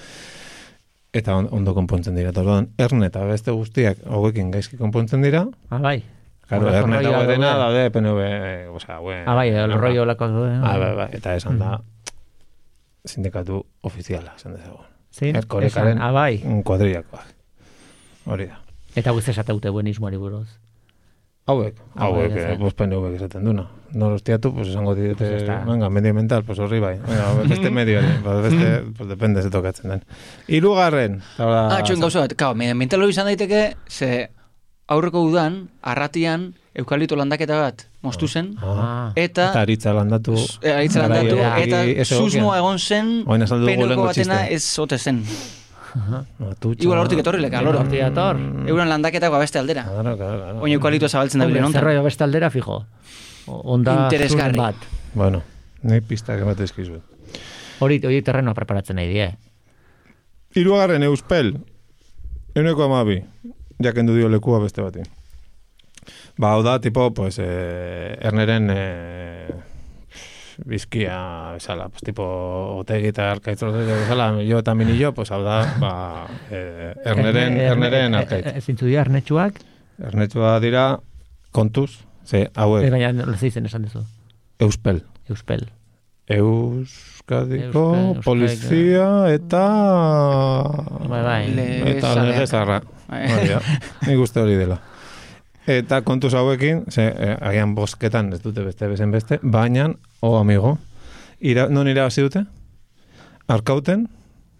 [1.12, 2.30] Eta on- ondo konpontzen dira.
[2.30, 5.46] Eta orduan, erne eta beste guztiak hauekin gaizki konpontzen dira.
[5.70, 6.04] Ah, bai.
[6.46, 7.36] Claro, erne eta daude.
[7.38, 10.54] daude PNV, eh, osea, haue- Ah, bai, el rollo lako daude.
[10.62, 11.80] Ah, bai, bai, eta esan da
[13.04, 14.86] sindikatu ofiziala, esan dezagun.
[15.12, 15.36] Zin?
[15.36, 16.38] Erkorekaren Ah, bai.
[16.64, 17.24] kuadrillakoak.
[18.30, 18.60] Hori da.
[18.96, 20.46] Eta guzti esateute buenismoari buruz.
[21.50, 23.64] Hauek, Ah, hauek, eh, pues PNV esaten duna.
[23.92, 25.64] Norostiatu, pues esango Pues dite, está.
[25.64, 26.98] venga, medioambiental, pues horri bai.
[27.08, 30.04] Venga, beste medio, pues beste, pues depende ze tokatzen den.
[30.46, 34.30] Hirugarren, Ah, txuen gauza bat, kao, medioambiental hori izan daiteke, ze
[34.86, 40.36] aurreko udan, arratian, eukalipto landaketa bat moztu zen, Ah, eta eta aritza landatu.
[40.62, 45.24] Eh, Aritza landatu, Garai, eta susmoa egon zen, penoko batena ez ote zen.
[46.50, 46.84] Atutxa.
[46.84, 47.80] Igual hortik etorri leka, loro.
[47.82, 48.38] Hortik dator.
[48.70, 49.84] Euran landaketak beste aldera.
[49.84, 50.60] Claro, claro, claro.
[50.62, 51.80] Oin eukaliptoa zabaltzen da bile Hombre, nontan.
[51.80, 52.84] Zerroio beste aldera, fijo.
[53.46, 54.58] Onda Interesgarri.
[54.58, 54.76] bat.
[55.14, 55.42] Bueno,
[55.82, 57.02] ni pistak emate izkizuet.
[57.80, 59.30] Hori, hori terrenoa preparatzen nahi die.
[60.54, 61.54] Hirugarren euspel,
[62.54, 63.20] euneko amabi,
[63.82, 65.02] jakendu dio lekua beste bati.
[66.38, 69.48] Ba, hau da, tipo, pues, eh, erneren eh,
[70.66, 72.24] bizkia, bezala, pues, tipo,
[72.80, 75.92] otegi eta arkaitzortek bezala, jo eta mini jo, pues, hau da, ba,
[76.50, 78.46] eh, erneren, erneren arkait.
[78.62, 79.60] Zintzu dira, ernetxuak,
[80.00, 80.84] Ernetsua dira,
[81.52, 81.90] kontuz,
[82.24, 84.00] ze, eh, hauek, baina lezitzen esan duzu.
[84.60, 85.02] euspel.
[85.28, 85.66] Euspel.
[86.30, 89.62] Euskadiko Euskal- polizia eta...
[91.08, 91.42] Bai, bai.
[91.96, 92.26] Eta zaleak.
[92.28, 92.80] lege zarra.
[93.08, 93.24] Bai.
[93.32, 93.60] Hori da.
[94.06, 94.78] Nik uste hori dela.
[95.70, 99.88] Eta kontuz hauekin, ze, eh, agian bosketan ez dute beste bezen beste, baina,
[100.20, 100.78] o amigo,
[101.40, 102.42] ira, non irabazi dute?
[103.50, 104.08] Arkauten,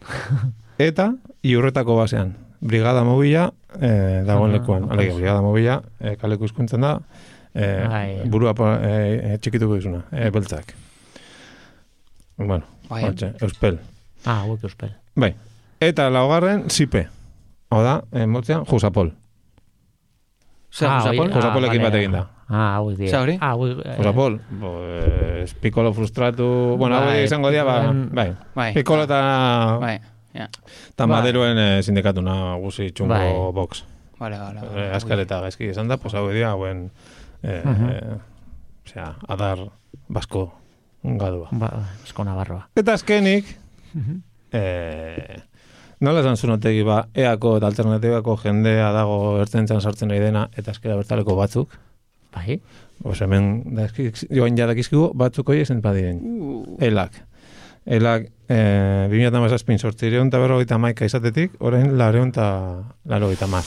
[0.79, 1.09] eta
[1.43, 2.37] iurretako basean.
[2.61, 3.49] Brigada mobila
[3.81, 4.87] eh, dagoen Ah, lekuan.
[4.93, 6.99] Alegia, brigada mobila, eh, kaleko izkuntzen da,
[7.55, 10.75] eh, burua eh, eh, txikituko izuna, eh, beltzak.
[12.37, 13.03] Bueno, Bai.
[13.05, 13.81] hortxe, euspel.
[14.25, 14.93] Ah, hauek euspel.
[15.17, 15.35] Bai.
[15.81, 17.09] Eta laugarren, zipe.
[17.71, 19.13] Hau da, eh, motzean, jusapol.
[20.71, 21.27] Zer, Ah, Josapol?
[21.27, 21.91] hori- Josapolekin vale.
[21.91, 22.27] batekin da.
[22.49, 23.11] Ah, hauek dira.
[23.11, 23.39] Zer hori?
[23.41, 23.79] Ah, hauek...
[23.85, 26.77] eh, Jusapol, pues, pikolo frustratu...
[26.79, 28.35] Bueno, hau Bai, izango dira, ba, en- bai.
[28.55, 28.73] Bai.
[28.75, 29.79] Pikolo eta...
[29.81, 29.97] Bai,
[30.35, 30.47] ja.
[30.47, 31.17] Eta Bai.
[31.17, 33.33] maderoen eh, sindikatuna guzi txungo Bai.
[33.53, 33.85] box.
[34.21, 34.61] Vale, vale.
[34.61, 34.91] Eh, vale.
[34.95, 36.91] Azkar eta gaizki esan da, pues hau dira, hauen...
[37.43, 37.89] Eh, Mhm.
[37.91, 38.19] eh,
[38.87, 39.59] osea, adar
[40.09, 40.53] basko
[41.03, 41.49] gadua.
[41.53, 41.71] Ba,
[42.05, 42.69] esko nabarroa.
[42.77, 43.47] Eta azkenik,
[44.53, 45.43] eh,
[46.01, 50.97] nola esan zunotegi ba, eako eta alternatibako jendea dago ertzentzan sartzen nahi dena, eta eskera
[50.97, 51.79] bertaleko batzuk,
[52.35, 52.61] Bai?
[53.03, 53.65] Os hemen
[54.31, 56.21] joan jadakizkigu batzuk hori esen badiren.
[56.21, 57.17] Uh, Elak.
[57.87, 62.47] Elak, eh, 2008 sortzireun eta berrogeita maika izatetik, orain lareun eta
[63.09, 63.65] larogeita mar.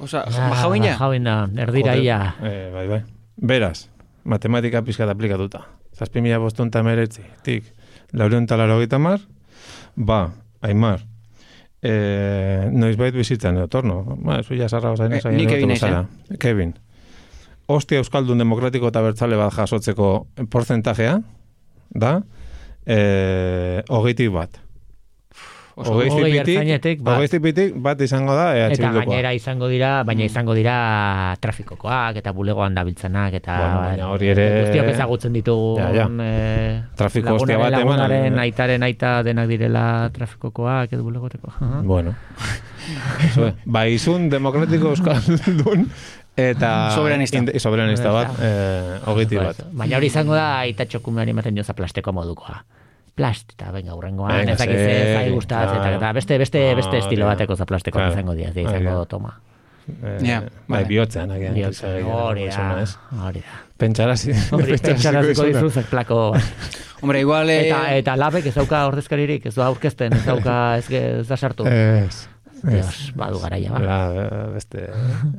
[0.00, 0.94] Osa, Ah, bajauina?
[0.96, 2.34] Bajauina, erdira ia.
[2.42, 3.02] Eh, bai, bai.
[3.36, 3.90] Beraz,
[4.24, 5.66] matematika pizkat aplikatuta.
[5.94, 7.68] Zazpi mila bostun eta meretzi, tik,
[8.12, 9.20] lareun eta larogeita mar,
[9.94, 11.04] ba, aimar,
[11.84, 14.00] eh, noizbait bizitzen, etorno.
[14.24, 16.04] Ba, zu ja zarra osain, Eh, osain, ni Kevin zara.
[16.40, 16.74] Kevin.
[17.68, 21.18] Ostia Euskaldun Demokratiko eta Bertzale bat jasotzeko porzentajea,
[21.94, 22.22] da,
[22.86, 24.63] eh, hogeitik bat.
[25.76, 27.32] Oso, Hogei zipitik, ertzainetik bat.
[27.82, 29.04] bat izango da EH Eta Bildukoa.
[29.10, 34.46] gainera izango dira, baina izango dira trafikokoak eta bulegoan dabiltzanak eta Bueno, baina hori ere-
[34.62, 36.06] guztiok ezagutzen ditugu Ja, ja.
[36.22, 41.50] eh, Trafiko ostia bat eman, lagunaren aitaren aita denak direla trafikokoak edo bulegoteko.
[41.82, 42.14] Bueno.
[43.64, 45.88] Ba, izun demokratiko euskaldun
[46.36, 47.38] eta Soberanista.
[47.38, 49.56] inde- soberanista bat, eh, hogeiti bat.
[49.72, 52.62] Baina hori izango da aita txokumean ematen joza plasteko modukoa.
[53.14, 56.98] Plast, eta venga, urrengoan, ez dakiz ez, zai gustatzen, eta, eta beste, beste, Ah, beste
[56.98, 57.34] estilo da.
[57.36, 58.12] bateko za plasteko Claro.
[58.12, 59.04] izango dira, izango da.
[59.06, 59.34] toma.
[59.86, 60.84] Eh, Ja, bai, vale.
[60.88, 61.54] bihotzean, agian.
[61.54, 62.86] Bihotza, Egia, Hori da,
[63.26, 63.58] hori da.
[63.76, 64.32] Pentsarazi.
[64.82, 65.60] Pentsaraziko izuna.
[65.60, 66.20] dizu zeklako.
[67.02, 67.50] Hombre, igual...
[67.50, 71.36] eh, Eta, eta labek ez dauka ordezkaririk, ez du aurkezten, ez dauka, ez, ez da
[71.36, 71.66] sartu.
[71.68, 72.28] Ez.
[72.64, 73.80] Dios, badu garaia, ba.
[73.84, 73.98] La,
[74.54, 74.86] beste,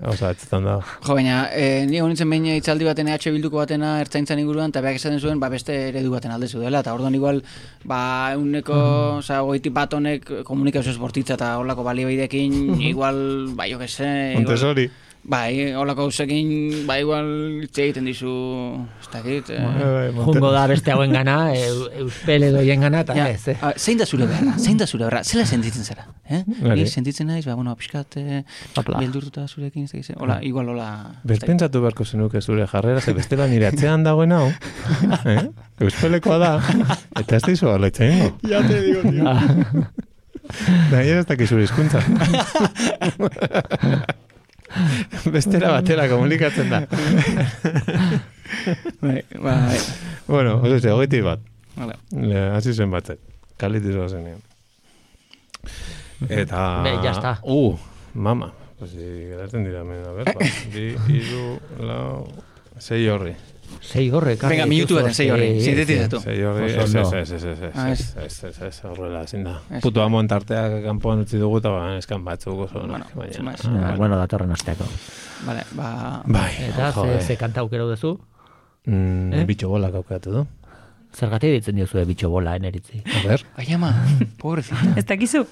[0.06, 0.76] oza, etzetan da.
[1.06, 5.00] Jo, baina, eh, ni honintzen behin itzaldi baten EH Bilduko batena ertzaintzan inguruan, eta beak
[5.00, 7.42] esaten zuen, ba, beste eredu baten alde dela, eta orduan igual,
[7.84, 8.78] ba, uneko,
[9.22, 13.18] oza, goiti bat honek komunikazio esportitza eta holako balibaidekin, igual,
[13.56, 14.90] ba, jo que se, igual, Montessori.
[15.26, 16.50] Bai, holako gauzekin,
[16.86, 17.28] ba, igual,
[17.66, 18.32] hitz egiten dizu,
[19.02, 23.16] ez dakit, eh, Bai, Jungo da beste hauen gana, eu, euspel edo hien gana, eta
[23.18, 23.56] Ja, ez, eh?
[23.62, 26.44] a, zein da zure beharra, zein da zure beharra, zela sentitzen zara, eh?
[26.62, 26.76] Bai.
[26.78, 28.44] Ni sentitzen naiz, ba, bueno, pixkat, eh,
[28.78, 29.00] Hopla.
[29.02, 30.90] beldurtuta zurekin, ez dakit, hola, igual, hola,
[31.24, 34.48] Bespentsatu beharko zenuke zure jarrera, ze bestela nire atzean dagoen hau,
[35.36, 35.42] eh?
[35.82, 36.52] Euspelekoa da,
[37.20, 38.36] eta ez dizu gala itzaingo.
[38.46, 39.26] Ja te digo, tío.
[39.26, 39.90] Ah,
[40.92, 42.04] Da, ez dakiz zure hizkuntza.
[45.34, 46.84] Bestera batera komunikatzen da.
[49.02, 49.78] Bai, bai.
[50.28, 51.40] bueno, oso ze, hogeiti bat.
[51.76, 51.96] Vale.
[52.12, 53.20] Le, hasi zen batzet.
[53.58, 54.40] Kalitiz zenean.
[56.30, 56.82] Eta...
[56.84, 57.40] Be, ya está.
[57.44, 57.78] Uh,
[58.14, 58.54] mama.
[58.80, 60.48] Pues, geratzen dira, men, a ver, ba.
[60.74, 62.28] Bi, iru, lau,
[62.80, 63.36] sei horri.
[63.86, 64.56] Sei gorre, karri.
[64.56, 65.50] Venga, minutu baten, sei horri.
[65.62, 66.20] Sintetizatu.
[66.24, 68.16] Sei horri, Oso ez, ez, ez, ez, ez, Ah, ez, ez.
[68.26, 69.60] ez, ez, ez, horrela, ezin da.
[69.70, 69.82] Ez.
[69.84, 73.56] Putu amon tarteak kanpoan utzi dugu, eta ba, eskan batzuk oso, Bueno, baina-.
[73.86, 74.86] Ah, bueno, datorren asteako.
[75.46, 76.22] Vale, ba...
[76.26, 78.16] Bai, Eta ze, ze kanta aukero duzu?
[78.86, 79.46] Mm, Eh?
[79.46, 80.46] Bitxo bolak aukatu du.
[81.16, 83.02] Zergatik ditzen diozu bitxo bola eneritzi.
[83.06, 83.46] A ber.
[83.58, 83.94] Ai ama,
[84.42, 84.94] pobrecita.
[84.98, 85.46] Ez dakizu?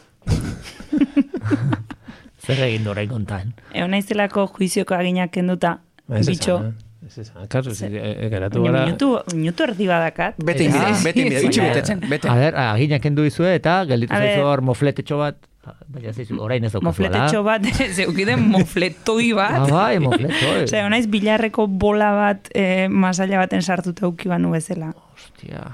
[2.44, 3.54] Zer egin dorain kontan?
[3.74, 5.78] Egon naizelako juizioko aginak kenduta,
[6.10, 6.58] bitxo.
[6.60, 6.74] eh?
[7.06, 8.86] Ez esan, kaso, Ze- e, e, geratu gara...
[8.86, 10.38] minutu, minutu erdi badakat.
[10.40, 12.30] Bete inbide, bete inbide, Baina- betetzen, bete.
[12.32, 15.42] A ber, aginak kendu izue eta gelditu zaizu hor mofletetxo bat.
[15.88, 19.60] Baina zaizu, orain ez daukazu Mofletetxo bat, zeukiden mofletoi bat.
[19.62, 20.34] Ah, bai, mofleto.
[20.58, 20.64] eh.
[20.68, 24.94] Osea, naiz bilarreko bola bat e, masaila baten sartuta uki banu bezala.
[25.14, 25.68] Hostia.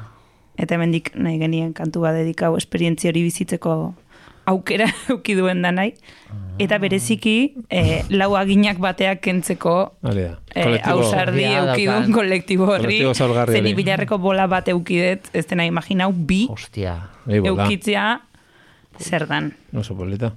[0.60, 3.78] Eta hemendik nahi genien kantu bat dedikau esperientzia hori bizitzeko
[4.46, 5.94] aukera euki duen da nahi.
[6.60, 10.12] Eta bereziki e, lau aginak bateak kentzeko da.
[10.12, 12.04] e, Kolektibo- ausardi Ja, euki daukan.
[12.04, 13.00] duen kolektibo horri.
[13.00, 13.74] Zeni hori.
[13.74, 17.10] bilarreko bola bat eukidet, ez dena imaginau bi Hostia.
[17.28, 18.22] Eukitzea
[19.00, 19.54] zer dan.
[19.74, 20.34] Oso polita.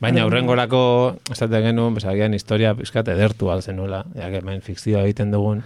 [0.00, 5.60] Baina aurrengorako, esaten genuen, bezagian historia pizkat edertu alzenuela, ja, hemen fikzioa egiten dugun.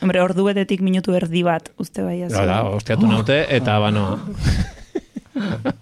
[0.00, 2.32] Hombre, ordu betetik minutu erdi bat, uste bai ez.
[2.32, 4.16] Hala, ostiatu naute, eta banoa.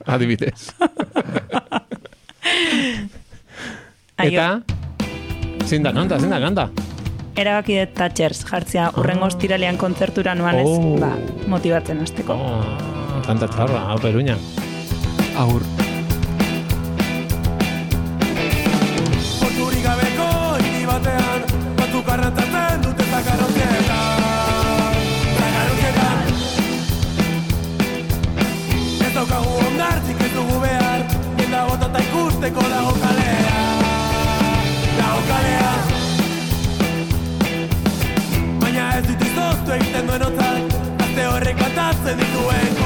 [0.07, 0.71] Adibidez.
[4.23, 4.47] Eta,
[5.67, 6.69] zinda kanta, zinda kanta.
[7.37, 10.99] erabaki dut Thatchers jartzea urrengo ostiralean kontzertura noan ez, Oh.
[11.01, 11.15] ba,
[11.49, 12.35] motibatzen hasteko.
[12.35, 14.37] Oh, kanta txarra, hau peruña.
[15.39, 15.63] Agur.
[29.23, 31.03] Daukagu ondartzik ez dugu behar.
[31.39, 33.61] Jenda botata ikusteko dago kalea
[34.99, 35.73] Dago kalea
[38.65, 42.82] Baina ez dut izoztu egiten duen otzak Gazte horrek kantatzen dituen